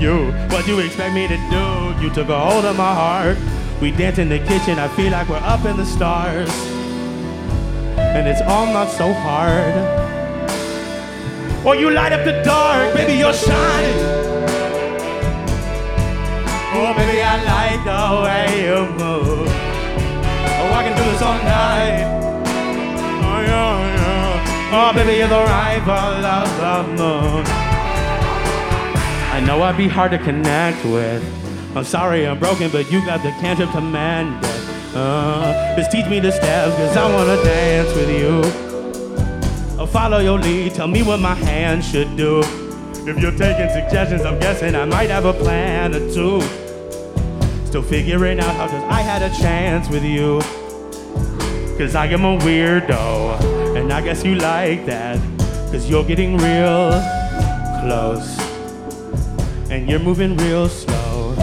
you. 0.00 0.32
What 0.50 0.64
do 0.66 0.76
you 0.76 0.80
expect 0.80 1.14
me 1.14 1.28
to 1.28 1.36
do? 1.36 2.04
You 2.04 2.12
took 2.12 2.28
a 2.28 2.38
hold 2.38 2.64
of 2.64 2.76
my 2.76 2.94
heart. 2.94 3.38
We 3.80 3.92
dance 3.92 4.18
in 4.18 4.28
the 4.28 4.40
kitchen, 4.40 4.78
I 4.80 4.88
feel 4.88 5.12
like 5.12 5.28
we're 5.28 5.36
up 5.36 5.64
in 5.64 5.76
the 5.76 5.86
stars. 5.86 6.67
And 8.18 8.26
it's 8.26 8.42
all 8.42 8.66
not 8.66 8.90
so 8.90 9.12
hard. 9.12 9.74
Or 11.64 11.76
you 11.76 11.90
light 11.90 12.12
up 12.12 12.24
the 12.24 12.42
dark, 12.42 12.92
baby, 12.92 13.12
you're 13.12 13.32
shining. 13.32 13.98
Oh, 16.74 16.92
baby, 16.96 17.22
I 17.22 17.36
like 17.54 17.80
the 17.86 18.02
way 18.24 18.64
you 18.66 18.78
move. 18.98 19.46
Oh, 19.46 20.72
I 20.74 20.82
can 20.82 20.96
do 20.96 21.04
this 21.12 21.22
all 21.22 21.38
night. 21.44 22.02
Oh, 23.22 23.40
yeah, 23.40 23.94
yeah. 23.94 24.88
Oh, 24.88 24.92
baby, 24.92 25.18
you're 25.18 25.28
the 25.28 25.44
rival 25.54 26.26
of 26.26 26.48
the 26.58 26.76
moon. 27.00 27.44
I 29.30 29.40
know 29.46 29.62
I'd 29.62 29.76
be 29.76 29.86
hard 29.86 30.10
to 30.10 30.18
connect 30.18 30.84
with. 30.84 31.22
I'm 31.76 31.84
sorry 31.84 32.26
I'm 32.26 32.40
broken, 32.40 32.68
but 32.72 32.90
you 32.90 33.00
got 33.06 33.22
the 33.22 33.30
cantrip 33.40 33.70
to 33.70 33.80
mend 33.80 34.44
it. 34.44 34.67
Uh, 34.94 35.76
just 35.76 35.92
teach 35.92 36.06
me 36.06 36.18
the 36.18 36.32
steps, 36.32 36.74
cause 36.76 36.96
I 36.96 37.12
wanna 37.14 37.36
dance 37.44 37.94
with 37.94 38.10
you. 38.10 38.42
I'll 39.78 39.86
follow 39.86 40.18
your 40.18 40.38
lead, 40.38 40.74
tell 40.74 40.88
me 40.88 41.02
what 41.02 41.20
my 41.20 41.34
hands 41.34 41.88
should 41.88 42.16
do. 42.16 42.40
If 43.06 43.20
you're 43.20 43.32
taking 43.32 43.68
suggestions, 43.70 44.22
I'm 44.22 44.38
guessing 44.40 44.74
I 44.74 44.84
might 44.86 45.10
have 45.10 45.24
a 45.24 45.32
plan 45.32 45.94
or 45.94 46.00
two. 46.12 46.40
Still 47.66 47.82
figuring 47.82 48.40
out 48.40 48.54
how 48.56 48.66
cause 48.66 48.82
I 48.84 49.02
had 49.02 49.22
a 49.22 49.34
chance 49.36 49.88
with 49.88 50.04
you. 50.04 50.40
Cause 51.78 51.94
I 51.94 52.06
am 52.06 52.24
a 52.24 52.36
weirdo, 52.38 53.76
and 53.76 53.92
I 53.92 54.00
guess 54.00 54.24
you 54.24 54.34
like 54.36 54.86
that. 54.86 55.18
Cause 55.70 55.88
you're 55.88 56.04
getting 56.04 56.38
real 56.38 56.90
close, 57.82 58.38
and 59.70 59.88
you're 59.88 60.00
moving 60.00 60.36
real 60.38 60.68
slow, 60.68 61.34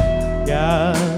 yeah. 0.46 1.15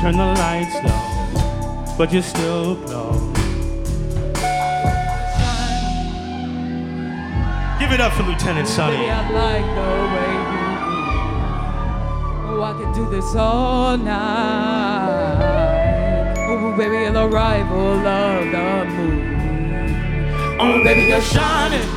Turn 0.00 0.16
the 0.18 0.24
lights 0.24 0.74
low, 0.84 1.94
but 1.96 2.12
you 2.12 2.20
still 2.22 2.76
glow. 2.76 3.12
Give 7.80 7.90
it 7.92 8.00
up 8.00 8.12
for 8.12 8.22
Lieutenant 8.24 8.68
Sonny. 8.68 8.96
Baby, 8.98 9.10
I 9.10 9.30
like 9.30 9.66
the 9.74 9.88
way 10.12 10.32
you 10.32 10.48
move. 12.52 12.60
Oh, 12.60 12.62
I 12.62 12.72
can 12.80 12.92
do 12.92 13.04
this 13.10 13.34
all 13.34 13.96
night. 13.96 15.36
Oh, 16.48 16.76
baby, 16.76 16.96
you're 16.96 17.12
the 17.12 17.26
rival 17.26 18.06
of 18.06 18.44
the 18.52 18.84
moon. 18.92 19.18
Oh, 20.60 20.82
baby, 20.84 21.02
you're 21.08 21.20
shining. 21.22 21.88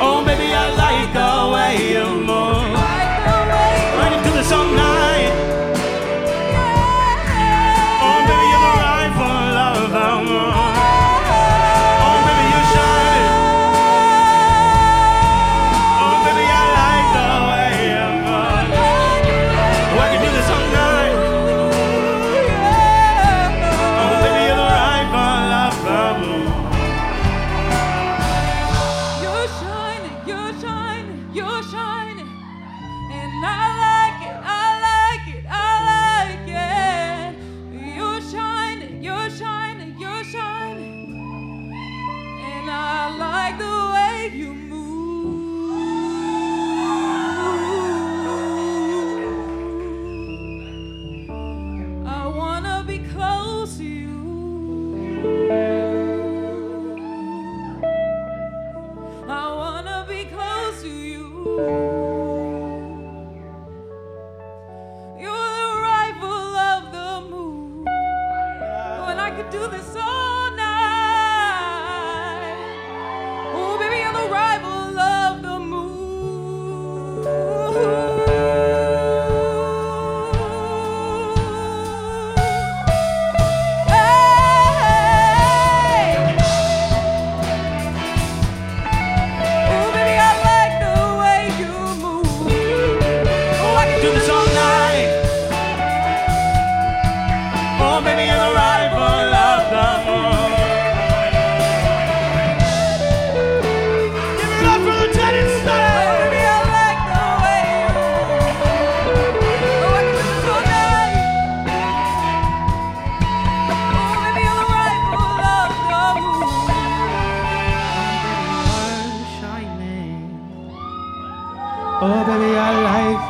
Oh, 0.00 0.22
baby, 0.24 0.52
I 0.54 0.70
like 0.76 1.12
the 1.12 1.50
way 1.52 1.76
you 1.92 2.04
move. 2.24 2.61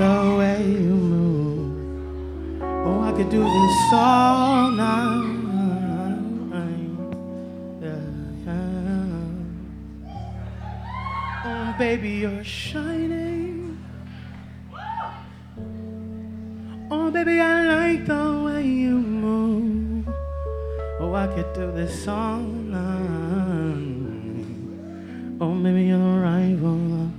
The 0.02 0.36
way 0.36 0.58
you 0.62 0.94
move. 1.14 2.62
Oh, 2.62 3.02
I 3.02 3.12
could 3.12 3.30
do 3.30 3.42
this 3.58 3.78
all 3.92 4.70
night. 4.72 5.28
Oh, 11.44 11.74
baby, 11.78 12.10
you're 12.22 12.44
shining. 12.44 13.78
Oh, 16.90 17.10
baby, 17.10 17.38
I 17.40 17.54
like 17.74 18.06
the 18.06 18.42
way 18.44 18.64
you 18.66 18.98
move. 18.98 20.08
Oh, 21.00 21.14
I 21.14 21.28
could 21.28 21.52
do 21.54 21.70
this 21.70 22.08
all 22.08 22.40
night. 22.78 24.46
Oh, 25.40 25.54
maybe 25.54 25.84
you're 25.84 25.98
the 25.98 26.18
rival. 26.30 27.11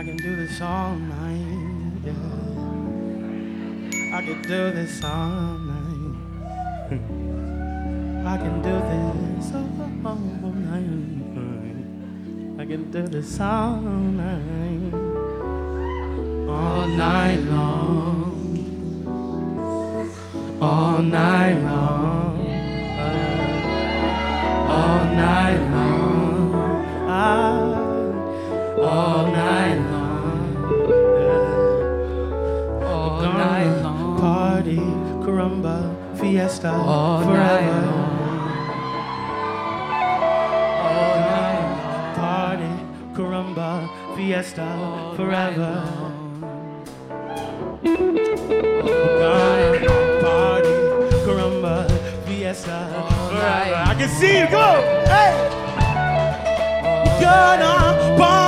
I 0.00 0.02
can 0.02 0.16
do 0.16 0.34
this 0.34 0.62
all 0.62 0.94
night. 0.96 2.00
Yeah. 2.02 2.14
I 4.16 4.22
can 4.24 4.40
do 4.40 4.70
this 4.72 5.04
all 5.04 5.58
night. 5.58 6.16
I 8.24 8.38
can 8.38 8.62
do 8.62 8.80
this 8.80 9.52
all 9.52 10.16
night. 10.56 11.02
I 12.62 12.64
can 12.64 12.90
do 12.90 13.02
this 13.08 13.40
all 13.40 13.76
night. 13.82 14.94
All 16.48 16.86
night 16.86 17.40
long. 17.40 18.32
All 20.62 21.02
night 21.02 21.62
long. 21.62 22.38
All 24.66 25.04
night 25.04 25.60
long. 25.74 26.54
Ah, 27.06 27.59
all 28.90 29.26
night 29.26 29.78
long. 29.90 30.10
All 32.82 33.22
night 33.22 33.82
long. 33.82 34.18
Party, 34.20 34.76
caramba, 35.24 35.76
fiesta, 36.18 36.70
All 36.72 37.22
forever. 37.22 37.36
night 37.38 37.86
long. 37.86 38.18
All 40.86 41.16
night 41.34 41.64
long. 41.70 42.14
Party, 42.16 42.72
caramba, 43.16 43.70
fiesta, 44.16 44.66
forever. 45.16 45.74
Party, 49.20 49.86
party, 50.24 50.74
caramba, 51.24 51.76
fiesta, 52.26 52.78
forever. 53.30 53.82
I 53.90 53.94
can 53.98 54.08
see 54.18 54.34
you 54.40 54.46
go. 54.50 54.68
Hey. 55.14 55.32
Gonna 57.20 57.74
party, 58.18 58.39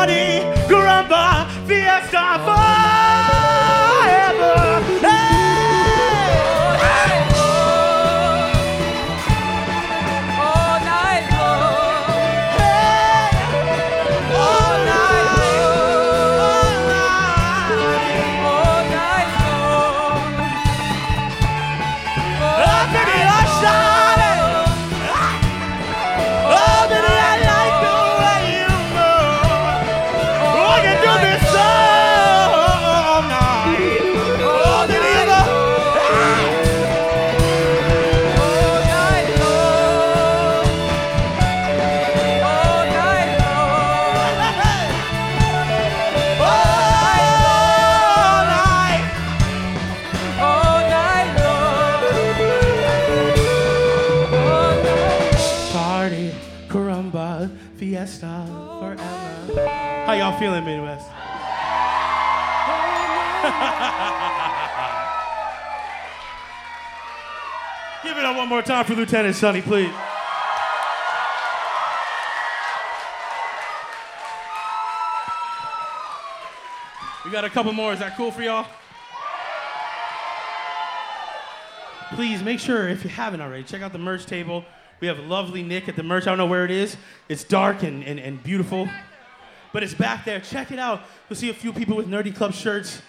time 68.82 68.94
for 68.96 69.00
Lieutenant 69.00 69.36
Sonny, 69.36 69.62
please. 69.62 69.92
We 77.24 77.30
got 77.30 77.44
a 77.44 77.50
couple 77.50 77.72
more. 77.72 77.92
Is 77.92 78.00
that 78.00 78.16
cool 78.16 78.32
for 78.32 78.42
y'all? 78.42 78.66
Please 82.14 82.42
make 82.42 82.58
sure, 82.58 82.88
if 82.88 83.04
you 83.04 83.10
haven't 83.10 83.40
already, 83.40 83.62
check 83.62 83.82
out 83.82 83.92
the 83.92 83.98
merch 83.98 84.26
table. 84.26 84.64
We 85.00 85.06
have 85.06 85.20
lovely 85.20 85.62
Nick 85.62 85.88
at 85.88 85.94
the 85.94 86.02
merch. 86.02 86.24
I 86.24 86.30
don't 86.30 86.38
know 86.38 86.46
where 86.46 86.64
it 86.64 86.70
is. 86.70 86.96
It's 87.28 87.44
dark 87.44 87.84
and, 87.84 88.02
and, 88.02 88.18
and 88.18 88.42
beautiful, 88.42 88.88
but 89.72 89.84
it's 89.84 89.94
back 89.94 90.24
there. 90.24 90.40
Check 90.40 90.72
it 90.72 90.78
out. 90.80 91.02
You'll 91.28 91.36
see 91.36 91.50
a 91.50 91.54
few 91.54 91.72
people 91.72 91.96
with 91.96 92.08
Nerdy 92.08 92.34
Club 92.34 92.52
shirts 92.52 93.00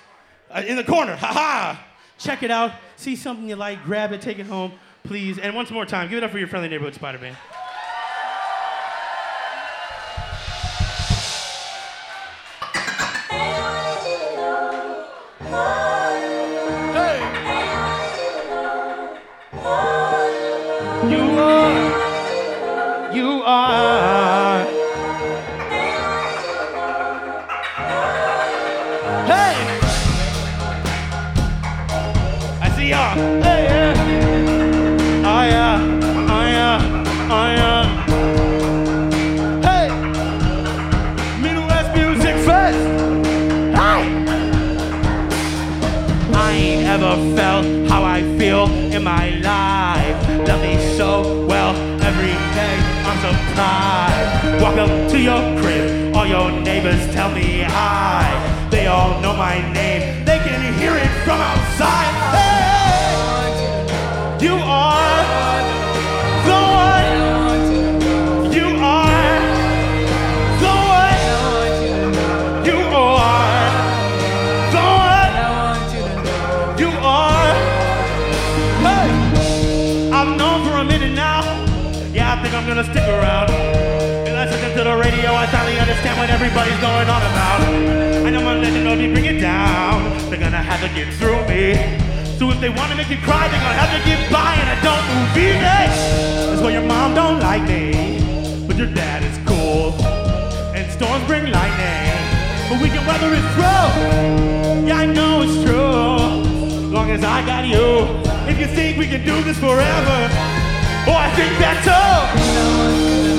uh, 0.51 0.61
in 0.65 0.77
the 0.77 0.83
corner. 0.83 1.15
Ha 1.15 1.27
ha! 1.27 1.87
Check 2.19 2.43
it 2.43 2.51
out. 2.51 2.73
See 2.95 3.15
something 3.15 3.49
you 3.49 3.55
like, 3.55 3.83
grab 3.83 4.13
it, 4.13 4.21
take 4.21 4.37
it 4.39 4.45
home, 4.45 4.71
please. 5.03 5.37
And 5.37 5.55
once 5.55 5.71
more 5.71 5.85
time, 5.85 6.09
give 6.09 6.17
it 6.17 6.23
up 6.23 6.31
for 6.31 6.39
your 6.39 6.47
friendly 6.47 6.69
neighborhood 6.69 6.95
Spider 6.95 7.19
Man. 7.19 7.35
You 21.09 21.19
are. 21.39 23.13
You 23.13 23.41
are. 23.43 24.12
All 56.23 56.29
your 56.29 56.61
neighbors 56.61 57.13
tell 57.13 57.29
me 57.33 57.63
hi. 57.63 58.69
They 58.71 58.87
all 58.87 59.19
know 59.19 59.35
my 59.35 59.59
name. 59.73 60.23
They 60.23 60.37
can 60.37 60.73
hear 60.79 60.95
it 60.95 61.09
from 61.25 61.37
outside. 61.41 62.42
Everybody's 86.43 86.79
going 86.81 87.07
on 87.07 87.21
about. 87.31 87.61
And 87.71 88.27
I 88.27 88.29
know 88.29 88.43
my 88.43 88.55
legend 88.55 88.85
of 88.85 88.97
me 88.97 89.13
bring 89.13 89.23
it 89.23 89.39
down. 89.39 90.11
They're 90.29 90.39
gonna 90.39 90.57
have 90.57 90.81
to 90.81 90.93
get 90.93 91.07
through 91.13 91.39
me. 91.47 91.71
So 92.37 92.51
if 92.51 92.59
they 92.59 92.67
wanna 92.67 92.97
make 92.97 93.09
you 93.09 93.15
cry, 93.23 93.47
they're 93.47 93.63
gonna 93.63 93.79
have 93.79 93.93
to 93.95 94.03
get 94.03 94.19
by 94.29 94.51
and 94.59 94.67
I 94.67 94.77
don't 94.83 95.05
move 95.07 95.37
easy. 95.39 95.63
That's 95.63 96.61
why 96.61 96.71
your 96.71 96.83
mom 96.83 97.15
don't 97.15 97.39
like 97.39 97.63
me. 97.63 98.19
But 98.67 98.75
your 98.75 98.91
dad 98.91 99.23
is 99.23 99.37
cool. 99.47 99.95
And 100.75 100.91
storms 100.91 101.23
bring 101.27 101.49
lightning. 101.49 102.11
But 102.67 102.81
we 102.81 102.89
can 102.89 103.07
weather 103.07 103.31
it 103.39 103.45
through. 103.55 104.87
Yeah, 104.87 104.97
I 104.97 105.05
know 105.05 105.43
it's 105.43 105.63
true. 105.63 106.83
As 106.87 106.91
long 106.91 107.09
as 107.11 107.23
I 107.23 107.39
got 107.45 107.63
you. 107.65 107.87
If 108.51 108.59
you 108.59 108.67
think 108.67 108.97
we 108.97 109.07
can 109.07 109.23
do 109.23 109.41
this 109.43 109.57
forever. 109.59 110.17
Oh, 111.07 111.15
I 111.15 111.29
think 111.37 111.53
that 111.63 111.77
too. 111.87 113.32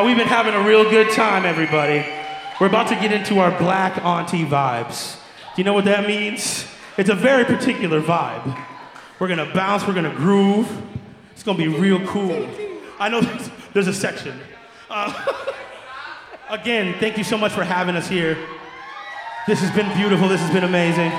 Now 0.00 0.06
we've 0.06 0.16
been 0.16 0.28
having 0.28 0.54
a 0.54 0.62
real 0.66 0.88
good 0.88 1.10
time, 1.10 1.44
everybody. 1.44 2.02
We're 2.58 2.68
about 2.68 2.88
to 2.88 2.94
get 2.94 3.12
into 3.12 3.38
our 3.38 3.50
black 3.58 4.02
auntie 4.02 4.46
vibes. 4.46 5.16
Do 5.54 5.60
you 5.60 5.64
know 5.64 5.74
what 5.74 5.84
that 5.84 6.06
means? 6.08 6.66
It's 6.96 7.10
a 7.10 7.14
very 7.14 7.44
particular 7.44 8.00
vibe. 8.00 8.64
We're 9.18 9.28
gonna 9.28 9.52
bounce, 9.52 9.86
we're 9.86 9.92
gonna 9.92 10.14
groove. 10.14 10.66
It's 11.32 11.42
gonna 11.42 11.58
be 11.58 11.68
real 11.68 12.00
cool. 12.06 12.48
I 12.98 13.10
know 13.10 13.20
there's, 13.74 13.88
a 13.88 13.92
section. 13.92 14.40
Uh, 14.88 15.12
again, 16.48 16.98
thank 16.98 17.18
you 17.18 17.24
so 17.24 17.36
much 17.36 17.52
for 17.52 17.62
having 17.62 17.94
us 17.94 18.08
here. 18.08 18.38
This 19.46 19.60
has 19.60 19.70
been 19.76 19.94
beautiful, 19.98 20.28
this 20.28 20.40
has 20.40 20.50
been 20.50 20.64
amazing. 20.64 21.12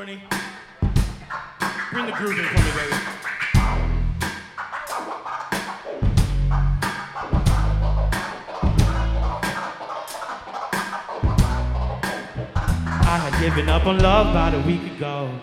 Bring 0.00 0.18
the 2.06 2.12
groove 2.12 2.38
in 2.38 2.44
for 2.46 2.54
me, 2.54 2.70
baby. 2.72 2.94
I 13.02 13.18
had 13.18 13.42
given 13.42 13.68
up 13.68 13.84
on 13.84 13.98
love 13.98 14.28
about 14.28 14.54
a 14.54 14.60
week 14.60 14.80
ago. 14.96 15.38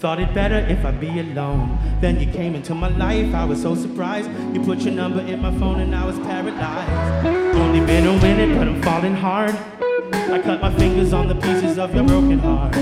Thought 0.00 0.18
it 0.18 0.34
better 0.34 0.56
if 0.56 0.84
I 0.84 0.90
be 0.90 1.20
alone. 1.20 1.78
Then 2.00 2.18
you 2.18 2.26
came 2.32 2.56
into 2.56 2.74
my 2.74 2.88
life, 2.88 3.32
I 3.32 3.44
was 3.44 3.62
so 3.62 3.76
surprised. 3.76 4.28
You 4.52 4.60
put 4.64 4.80
your 4.80 4.94
number 4.94 5.20
in 5.20 5.40
my 5.40 5.56
phone 5.56 5.78
and 5.78 5.94
I 5.94 6.04
was 6.04 6.18
paralyzed. 6.18 7.26
Only 7.56 7.86
been 7.86 8.08
a 8.08 8.20
minute, 8.20 8.58
but 8.58 8.66
I'm 8.66 8.82
falling 8.82 9.14
hard. 9.14 9.54
I 10.12 10.40
cut 10.42 10.60
my 10.60 10.74
fingers 10.74 11.12
on 11.12 11.28
the 11.28 11.36
pieces 11.36 11.78
of 11.78 11.94
your 11.94 12.02
broken 12.02 12.40
heart. 12.40 12.74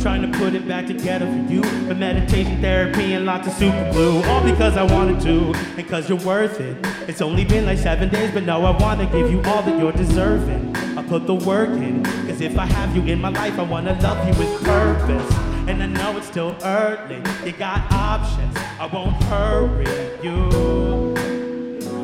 Trying 0.00 0.30
to 0.30 0.38
put 0.38 0.54
it 0.54 0.66
back 0.68 0.86
together 0.86 1.26
for 1.26 1.52
you. 1.52 1.60
With 1.60 1.98
meditation 1.98 2.60
therapy 2.60 3.14
and 3.14 3.26
lots 3.26 3.48
of 3.48 3.52
super 3.54 3.90
glue. 3.92 4.22
All 4.24 4.44
because 4.44 4.76
I 4.76 4.84
wanted 4.84 5.20
to, 5.22 5.52
and 5.52 5.76
because 5.76 6.08
you're 6.08 6.18
worth 6.18 6.60
it. 6.60 6.76
It's 7.08 7.20
only 7.20 7.44
been 7.44 7.66
like 7.66 7.78
seven 7.78 8.08
days, 8.08 8.30
but 8.30 8.44
now 8.44 8.62
I 8.64 8.70
wanna 8.80 9.06
give 9.06 9.28
you 9.30 9.42
all 9.42 9.62
that 9.62 9.76
you're 9.78 9.92
deserving. 9.92 10.76
I 10.96 11.02
put 11.02 11.26
the 11.26 11.34
work 11.34 11.70
in, 11.70 12.04
cause 12.04 12.40
if 12.40 12.56
I 12.56 12.66
have 12.66 12.94
you 12.94 13.02
in 13.12 13.20
my 13.20 13.30
life, 13.30 13.58
I 13.58 13.62
wanna 13.62 13.98
love 14.00 14.24
you 14.28 14.38
with 14.38 14.64
purpose. 14.64 15.34
And 15.66 15.82
I 15.82 15.86
know 15.86 16.16
it's 16.16 16.28
still 16.28 16.56
early, 16.62 17.20
you 17.44 17.52
got 17.52 17.90
options. 17.90 18.56
I 18.78 18.86
won't 18.86 19.20
hurry 19.24 19.84
you. 20.22 21.14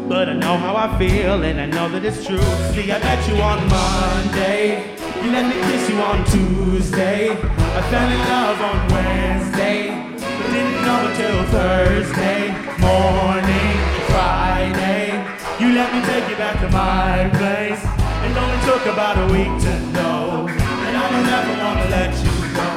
But 0.09 0.29
I 0.29 0.35
know 0.35 0.57
how 0.57 0.75
I 0.77 0.99
feel 0.99 1.43
and 1.45 1.61
I 1.61 1.67
know 1.67 1.89
that 1.91 2.05
it's 2.05 2.27
true. 2.27 2.39
See, 2.75 2.91
I 2.91 2.99
met 2.99 3.29
you 3.29 3.37
on 3.37 3.67
Monday. 3.69 5.04
You 5.25 5.31
let 5.31 5.47
me 5.47 5.59
kiss 5.73 5.89
you 5.89 5.97
on 6.03 6.23
Tuesday. 6.27 7.31
I 7.31 7.81
fell 7.89 8.11
in 8.13 8.21
love 8.29 8.61
on 8.61 8.77
Wednesday. 8.93 9.89
But 10.21 10.49
didn't 10.53 10.85
know 10.85 11.01
until 11.09 11.45
Thursday 11.49 12.53
morning, 12.77 13.73
Friday. 14.13 15.17
You 15.59 15.73
let 15.73 15.95
me 15.95 16.05
take 16.05 16.29
you 16.29 16.37
back 16.37 16.61
to 16.61 16.69
my 16.69 17.31
place. 17.41 17.81
It 17.81 18.37
only 18.37 18.61
took 18.69 18.85
about 18.93 19.17
a 19.17 19.33
week 19.33 19.55
to 19.65 19.73
know 19.97 20.45
that 20.45 20.95
I 20.95 21.07
don't 21.09 21.31
ever 21.39 21.55
wanna 21.65 21.89
let 21.89 22.13
you 22.21 22.35
go. 22.61 22.69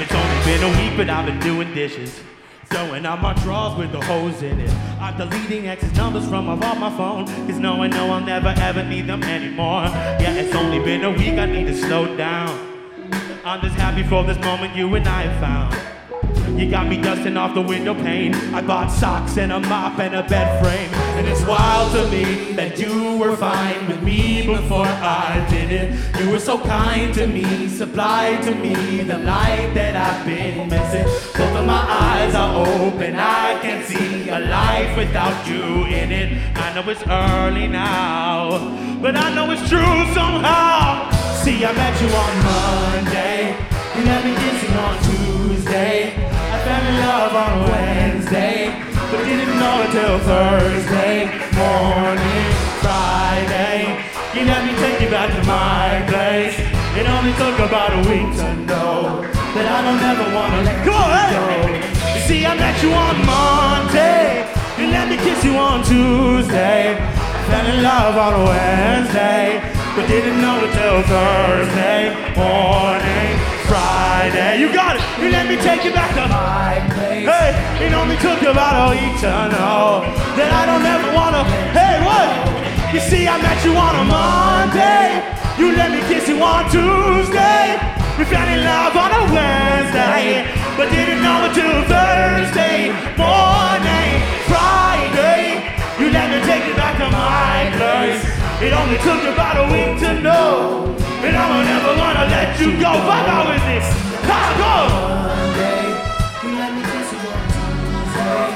It's 0.00 0.14
only 0.14 0.38
been 0.46 0.62
a 0.62 0.72
week, 0.78 0.96
but 0.96 1.10
I've 1.10 1.26
been 1.26 1.40
doing 1.40 1.74
dishes. 1.74 2.20
Throwing 2.70 3.04
out 3.04 3.20
my 3.20 3.34
drawers 3.42 3.76
with 3.76 3.90
the 3.90 4.00
holes 4.00 4.42
in 4.42 4.60
it. 4.60 4.70
I'm 5.00 5.16
deleting 5.18 5.66
ex's 5.66 5.92
numbers 5.94 6.28
from 6.28 6.48
off 6.48 6.78
my 6.78 6.96
phone. 6.96 7.26
Cause 7.48 7.58
no, 7.58 7.82
I 7.82 7.88
know 7.88 8.10
I'll 8.10 8.24
never 8.24 8.54
ever 8.58 8.84
need 8.84 9.08
them 9.08 9.24
anymore. 9.24 9.82
Yeah, 10.20 10.34
it's 10.34 10.54
only 10.54 10.78
been 10.78 11.02
a 11.04 11.10
week, 11.10 11.34
I 11.34 11.46
need 11.46 11.66
to 11.66 11.76
slow 11.76 12.16
down. 12.16 12.48
I'm 13.44 13.60
just 13.60 13.74
happy 13.74 14.04
for 14.04 14.22
this 14.22 14.38
moment 14.38 14.76
you 14.76 14.94
and 14.94 15.06
I 15.08 15.22
have 15.22 15.40
found. 15.40 15.99
You 16.58 16.70
got 16.70 16.88
me 16.88 17.00
dusting 17.00 17.36
off 17.36 17.54
the 17.54 17.62
window 17.62 17.94
pane. 17.94 18.34
I 18.54 18.60
bought 18.60 18.90
socks 18.90 19.36
and 19.38 19.52
a 19.52 19.60
mop 19.60 19.98
and 19.98 20.14
a 20.14 20.22
bed 20.22 20.62
frame. 20.62 20.92
And 21.16 21.26
it's 21.26 21.44
wild 21.44 21.92
to 21.92 22.08
me 22.10 22.52
that 22.52 22.78
you 22.78 23.16
were 23.18 23.36
fine 23.36 23.86
with 23.88 24.02
me 24.02 24.46
before 24.46 24.86
I 24.86 25.46
did 25.50 25.70
it. 25.70 26.20
You 26.20 26.30
were 26.30 26.38
so 26.38 26.58
kind 26.58 27.14
to 27.14 27.26
me, 27.26 27.68
supplied 27.68 28.42
to 28.44 28.54
me 28.54 29.02
the 29.02 29.18
light 29.18 29.72
that 29.74 29.96
I've 29.96 30.26
been 30.26 30.68
missing. 30.68 31.04
Both 31.36 31.56
of 31.56 31.66
my 31.66 31.84
eyes 31.88 32.34
are 32.34 32.66
open, 32.66 33.16
I 33.16 33.58
can 33.62 33.84
see 33.84 34.28
a 34.28 34.38
life 34.38 34.96
without 34.96 35.46
you 35.46 35.86
in 35.86 36.12
it. 36.12 36.56
I 36.56 36.74
know 36.74 36.88
it's 36.90 37.02
early 37.06 37.68
now, 37.68 38.58
but 39.00 39.16
I 39.16 39.34
know 39.34 39.50
it's 39.50 39.68
true 39.68 40.14
somehow. 40.14 41.10
See, 41.42 41.64
I 41.64 41.72
met 41.72 42.00
you 42.00 42.08
on 42.08 42.34
Monday. 42.44 43.56
Let 44.04 44.24
me 44.24 44.34
kiss 44.34 44.62
you 44.62 44.78
on 44.78 45.02
Tuesday. 45.02 45.39
Until 49.90 50.20
Thursday 50.20 51.26
morning, 51.58 52.46
Friday. 52.78 53.90
You 54.32 54.46
let 54.46 54.62
me 54.62 54.72
take 54.78 55.00
you 55.02 55.10
back 55.10 55.34
to 55.34 55.42
my 55.42 56.06
place. 56.06 56.54
It 56.94 57.10
only 57.10 57.34
took 57.34 57.58
about 57.58 57.90
a 57.98 58.02
week 58.06 58.30
to 58.38 58.54
know 58.70 59.18
that 59.26 59.66
I 59.66 59.78
don't 59.82 59.98
ever 59.98 60.26
wanna 60.30 60.62
let 60.62 60.78
Come 60.86 60.94
on, 60.94 61.34
you 61.34 61.74
go. 61.74 62.14
You 62.14 62.20
see, 62.22 62.46
I 62.46 62.54
met 62.54 62.78
you 62.84 62.92
on 62.94 63.16
Monday. 63.26 64.46
You 64.78 64.94
let 64.94 65.10
me 65.10 65.16
kiss 65.26 65.42
you 65.42 65.56
on 65.58 65.82
Tuesday. 65.82 66.94
Fell 67.50 67.66
in 67.66 67.82
love 67.82 68.14
on 68.14 68.46
Wednesday, 68.46 69.58
but 69.96 70.06
didn't 70.06 70.40
know 70.40 70.70
until 70.70 71.02
Thursday 71.02 72.14
morning, 72.38 73.34
Friday. 73.70 74.58
You 74.58 74.74
got 74.74 74.98
it. 74.98 75.02
You 75.22 75.30
let 75.30 75.46
me 75.46 75.54
take 75.54 75.84
you 75.86 75.94
back 75.94 76.10
to 76.18 76.26
my 76.26 76.82
place. 76.90 77.22
Hey, 77.22 77.54
it 77.86 77.94
only 77.94 78.18
took 78.18 78.42
about 78.42 78.74
a 78.74 78.86
week 78.90 79.14
to 79.22 79.30
know 79.54 80.02
that 80.34 80.50
I 80.50 80.66
don't 80.66 80.82
ever 80.82 81.08
wanna. 81.14 81.46
Hey, 81.70 82.02
what? 82.02 82.26
You 82.90 82.98
see, 82.98 83.30
I 83.30 83.38
met 83.38 83.62
you 83.62 83.70
on 83.78 83.94
a 83.94 84.04
Monday. 84.10 85.22
You 85.54 85.70
let 85.78 85.94
me 85.94 86.02
kiss 86.10 86.26
you 86.26 86.42
on 86.42 86.66
Tuesday. 86.66 87.78
We 88.18 88.26
fell 88.26 88.48
in 88.50 88.66
love 88.66 88.98
on 88.98 89.10
a 89.14 89.22
Wednesday, 89.30 90.50
but 90.74 90.90
didn't 90.90 91.22
know 91.22 91.46
until 91.46 91.70
Thursday 91.86 92.90
morning, 93.14 94.10
Friday. 94.50 95.62
You 96.02 96.10
let 96.10 96.26
me 96.26 96.42
take 96.42 96.66
you 96.66 96.74
back 96.74 96.98
to 96.98 97.06
my 97.06 97.70
place. 97.78 98.39
It 98.62 98.74
only 98.74 98.98
took 98.98 99.22
about 99.32 99.56
a 99.56 99.64
week 99.72 99.98
to 100.00 100.20
know, 100.20 100.94
and 101.24 101.34
I 101.34 101.44
will 101.50 101.64
never 101.64 101.96
wanna 101.98 102.26
let 102.28 102.60
you 102.60 102.72
go. 102.78 102.92
Fuck 103.08 103.26
out 103.26 103.48
with 103.48 103.64
this. 103.64 103.86
Go. 104.60 104.76
Monday, 104.92 105.96
you 106.42 106.50
let 106.60 106.70
me 106.76 106.82
kiss 106.82 107.08
you 107.14 107.20
on 107.32 107.44
Tuesday. 107.56 108.48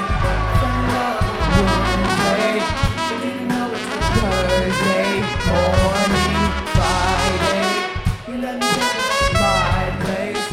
Didn't 3.23 3.47
know 3.47 3.69
Thursday 4.21 5.11
morning, 5.49 6.43
Friday. 6.75 7.65
You 8.27 8.35
me 8.37 8.77
my 9.41 9.83
place. 10.03 10.45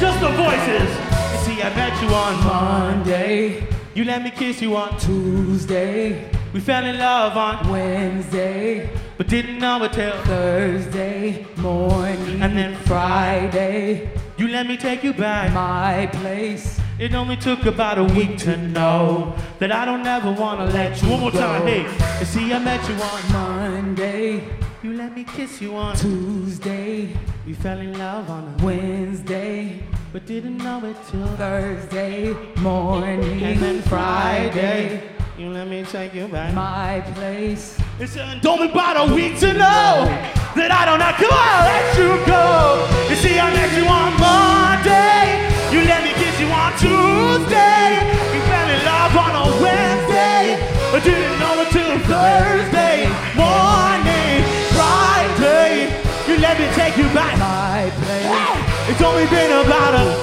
Just 0.00 0.18
the 0.20 0.30
voices. 0.44 0.90
You 1.32 1.38
see, 1.44 1.56
I 1.62 1.64
met 1.76 1.94
you 2.00 2.08
on 2.08 2.34
Monday. 2.44 3.77
You 3.98 4.04
let 4.04 4.22
me 4.22 4.30
kiss 4.30 4.62
you 4.62 4.76
on 4.76 4.96
Tuesday. 4.96 6.30
We 6.52 6.60
fell 6.60 6.84
in 6.84 7.00
love 7.00 7.36
on 7.36 7.68
Wednesday, 7.68 8.88
but 9.16 9.26
didn't 9.26 9.58
know 9.58 9.82
until 9.82 10.12
Thursday 10.22 11.44
morning. 11.56 12.40
And 12.40 12.56
then 12.56 12.76
Friday, 12.84 14.08
you 14.36 14.46
let 14.46 14.68
me 14.68 14.76
take 14.76 15.02
you 15.02 15.12
back 15.12 15.52
my 15.52 16.06
place. 16.12 16.78
It 17.00 17.12
only 17.12 17.36
took 17.36 17.66
about 17.66 17.98
a 17.98 18.04
week 18.04 18.38
to 18.38 18.56
know 18.56 19.34
that 19.58 19.72
I 19.72 19.84
don't 19.84 20.06
ever 20.06 20.30
wanna 20.30 20.66
let 20.66 21.02
you. 21.02 21.08
One 21.08 21.18
more 21.18 21.30
time, 21.32 21.66
hey. 21.66 21.82
You 22.20 22.24
see, 22.24 22.52
I 22.52 22.60
met 22.60 22.88
you 22.88 22.94
on 22.94 23.32
Monday. 23.32 24.44
You 24.80 24.92
let 24.92 25.12
me 25.12 25.24
kiss 25.24 25.60
you 25.60 25.74
on 25.74 25.96
Tuesday. 25.96 27.16
We 27.44 27.52
fell 27.52 27.80
in 27.80 27.98
love 27.98 28.30
on 28.30 28.44
a 28.46 28.64
Wednesday, 28.64 29.82
but 30.18 30.26
didn't 30.26 30.58
know 30.58 30.84
it 30.84 30.96
till 31.08 31.28
Thursday 31.36 32.34
morning. 32.56 33.40
And 33.40 33.60
then 33.60 33.82
Friday, 33.82 35.00
you 35.38 35.48
let 35.50 35.68
me 35.68 35.84
take 35.84 36.12
you 36.12 36.26
back 36.26 36.52
my 36.54 37.02
place. 37.14 37.78
It's 38.00 38.16
me 38.42 38.62
about 38.62 39.08
a 39.08 39.14
week 39.14 39.38
to 39.38 39.52
know 39.52 40.06
that 40.56 40.70
I 40.72 40.84
don't 40.86 40.98
know. 40.98 41.04
have 41.04 41.18
to 41.18 41.28
let 41.70 41.94
you 42.02 42.26
go. 42.26 43.08
You 43.08 43.16
see, 43.16 43.38
I 43.38 43.52
met 43.54 43.70
you 43.78 43.86
on 43.86 44.10
Monday. 44.18 45.38
You 45.70 45.86
let 45.86 46.02
me 46.02 46.12
kiss 46.14 46.40
you 46.40 46.48
on 46.48 46.72
Tuesday. 46.78 48.17
Only 59.18 59.30
been 59.30 59.66
about 59.66 59.94
a. 59.94 60.14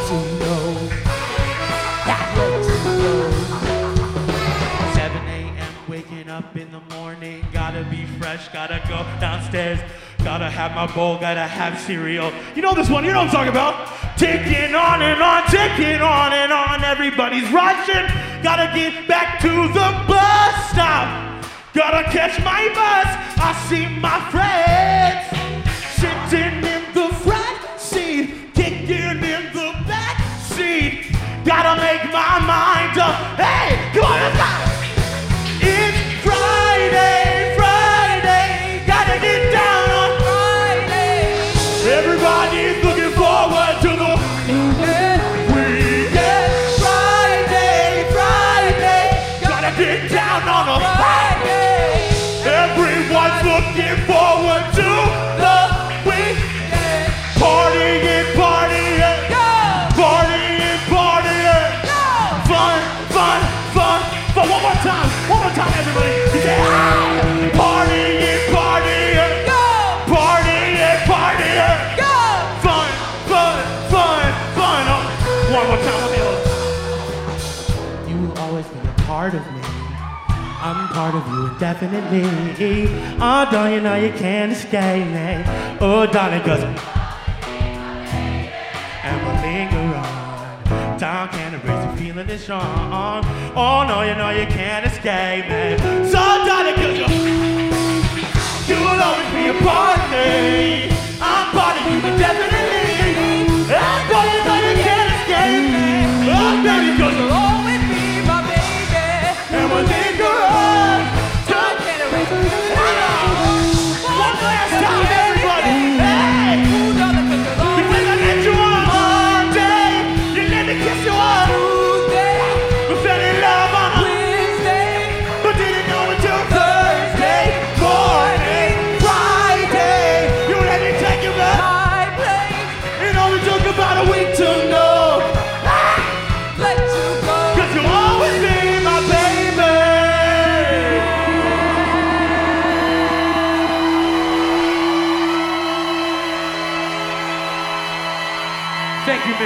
7 4.96 5.18
a.m. 5.28 5.74
waking 5.90 6.30
up 6.30 6.56
in 6.56 6.72
the 6.72 6.80
morning. 6.96 7.46
Gotta 7.52 7.84
be 7.92 8.06
fresh, 8.20 8.48
gotta 8.50 8.82
go 8.88 9.04
downstairs. 9.20 9.80
Gotta 10.24 10.50
have 10.50 10.74
my 10.74 10.88
bowl, 10.96 11.18
gotta 11.18 11.42
have 11.42 11.78
cereal. 11.80 12.32
You 12.56 12.62
know 12.62 12.74
this 12.74 12.90
one, 12.90 13.04
you 13.04 13.12
know 13.12 13.20
what 13.20 13.28
I'm 13.28 13.34
talking 13.34 13.52
about. 13.52 14.18
Ticking 14.18 14.74
on 14.74 15.02
and 15.02 15.22
on, 15.22 15.44
ticking 15.50 16.02
on 16.02 16.32
and 16.32 16.54
on. 16.54 16.84
Everybody's 16.84 17.52
rushing. 17.52 18.08
Gotta 18.44 18.72
get 18.74 19.08
back 19.10 19.42
to 19.42 19.50
the 19.50 19.90
bus 20.08 20.70
stop. 20.72 21.44
Gotta 21.74 22.04
catch 22.12 22.40
my 22.46 22.70
bus. 22.70 23.08
I 23.38 23.52
see 23.68 23.88
my 24.00 24.20
friends 24.32 24.96
sitting 26.30 26.75
Gotta 31.46 31.80
make 31.80 32.12
my 32.12 32.40
mind 32.40 32.98
up. 32.98 33.38
Hey, 33.38 33.92
come 33.94 34.06
on, 34.06 34.20
let's 34.20 34.70
go. 34.70 34.75
Part 80.96 81.14
of 81.14 81.28
you 81.28 81.48
indefinitely. 81.48 82.88
Oh, 83.20 83.46
don't 83.52 83.74
you 83.74 83.82
know 83.82 83.96
you 83.96 84.12
can't 84.14 84.54
escape 84.54 85.06
me? 85.08 85.44
Oh, 85.82 86.08
darling, 86.10 86.42
cause 86.42 86.64
and 89.04 89.18
we'll 89.26 89.36
linger 89.44 89.98
on. 89.98 90.98
Time 90.98 91.28
can't 91.36 91.54
erase 91.56 91.92
the 91.92 91.98
feeling 92.02 92.30
is 92.30 92.42
strong. 92.44 93.26
Oh, 93.58 93.84
no, 93.86 94.04
you 94.04 94.16
know 94.16 94.30
you 94.30 94.48
can't 94.48 94.86
escape 94.86 95.44
me. 95.52 95.76
So, 96.08 96.22
darling, 96.48 96.76
cause 96.76 96.98
you, 96.98 97.08
you 98.72 98.78
will 98.80 99.02
always 99.08 99.30
be 99.36 99.45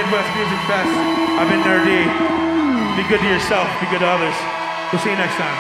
Midwest 0.10 0.36
Music 0.36 0.57
Fest. 0.66 0.89
I've 1.38 1.47
been 1.49 1.60
Nur-D. 1.60 2.99
Be 2.99 3.07
good 3.07 3.20
to 3.20 3.28
yourself, 3.30 3.70
be 3.80 3.86
good 3.91 3.99
to 3.99 4.07
others. 4.07 4.34
We'll 4.91 4.99
see 5.03 5.12
you 5.12 5.16
next 5.16 5.36
time. 5.36 5.55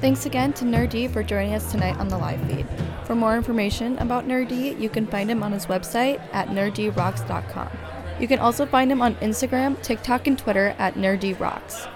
Thanks 0.00 0.26
again 0.26 0.52
to 0.54 0.64
Nur-D 0.64 1.06
for 1.06 1.22
joining 1.22 1.54
us 1.54 1.70
tonight 1.70 1.96
on 1.98 2.08
the 2.08 2.18
live 2.18 2.40
feed. 2.48 2.66
For 3.04 3.14
more 3.14 3.36
information 3.36 3.98
about 3.98 4.26
Nur-D, 4.26 4.72
you 4.80 4.88
can 4.88 5.06
find 5.06 5.30
him 5.30 5.44
on 5.44 5.52
his 5.52 5.66
website 5.66 6.20
at 6.32 6.48
nerdyrocks.com. 6.48 7.70
You 8.18 8.26
can 8.26 8.40
also 8.40 8.66
find 8.66 8.90
him 8.90 9.00
on 9.02 9.14
Instagram, 9.16 9.80
TikTok, 9.82 10.26
and 10.26 10.36
Twitter 10.36 10.74
at 10.78 10.94
nerdyrocks. 10.94 11.86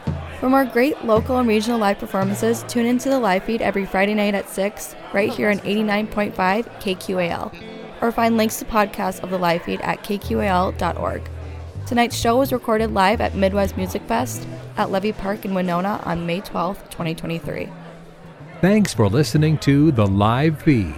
For 0.40 0.48
more 0.48 0.64
great 0.64 1.04
local 1.04 1.36
and 1.36 1.46
regional 1.46 1.78
live 1.78 1.98
performances, 1.98 2.64
tune 2.66 2.86
into 2.86 3.10
the 3.10 3.20
live 3.20 3.44
feed 3.44 3.60
every 3.60 3.84
Friday 3.84 4.14
night 4.14 4.34
at 4.34 4.48
6, 4.48 4.96
right 5.12 5.30
here 5.30 5.50
on 5.50 5.58
89.5 5.58 6.32
KQAL. 6.80 7.54
Or 8.00 8.10
find 8.10 8.38
links 8.38 8.58
to 8.58 8.64
podcasts 8.64 9.22
of 9.22 9.28
the 9.28 9.36
live 9.36 9.62
feed 9.62 9.82
at 9.82 10.02
kqal.org. 10.02 11.28
Tonight's 11.84 12.16
show 12.16 12.38
was 12.38 12.54
recorded 12.54 12.94
live 12.94 13.20
at 13.20 13.34
Midwest 13.34 13.76
Music 13.76 14.00
Fest 14.04 14.48
at 14.78 14.90
Levee 14.90 15.12
Park 15.12 15.44
in 15.44 15.52
Winona 15.52 16.00
on 16.04 16.24
May 16.24 16.40
12th, 16.40 16.88
2023. 16.88 17.68
Thanks 18.62 18.94
for 18.94 19.10
listening 19.10 19.58
to 19.58 19.92
The 19.92 20.06
Live 20.06 20.62
Feed. 20.62 20.94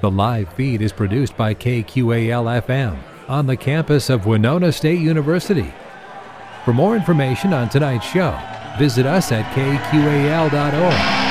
The 0.00 0.10
Live 0.12 0.52
Feed 0.52 0.80
is 0.80 0.92
produced 0.92 1.36
by 1.36 1.54
KQAL 1.54 2.62
FM 2.62 2.98
on 3.28 3.48
the 3.48 3.56
campus 3.56 4.10
of 4.10 4.26
Winona 4.26 4.70
State 4.70 5.00
University. 5.00 5.74
For 6.64 6.72
more 6.72 6.94
information 6.94 7.52
on 7.52 7.68
tonight's 7.68 8.06
show, 8.06 8.38
visit 8.78 9.06
us 9.06 9.32
at 9.32 9.44
kqal.org. 9.54 11.25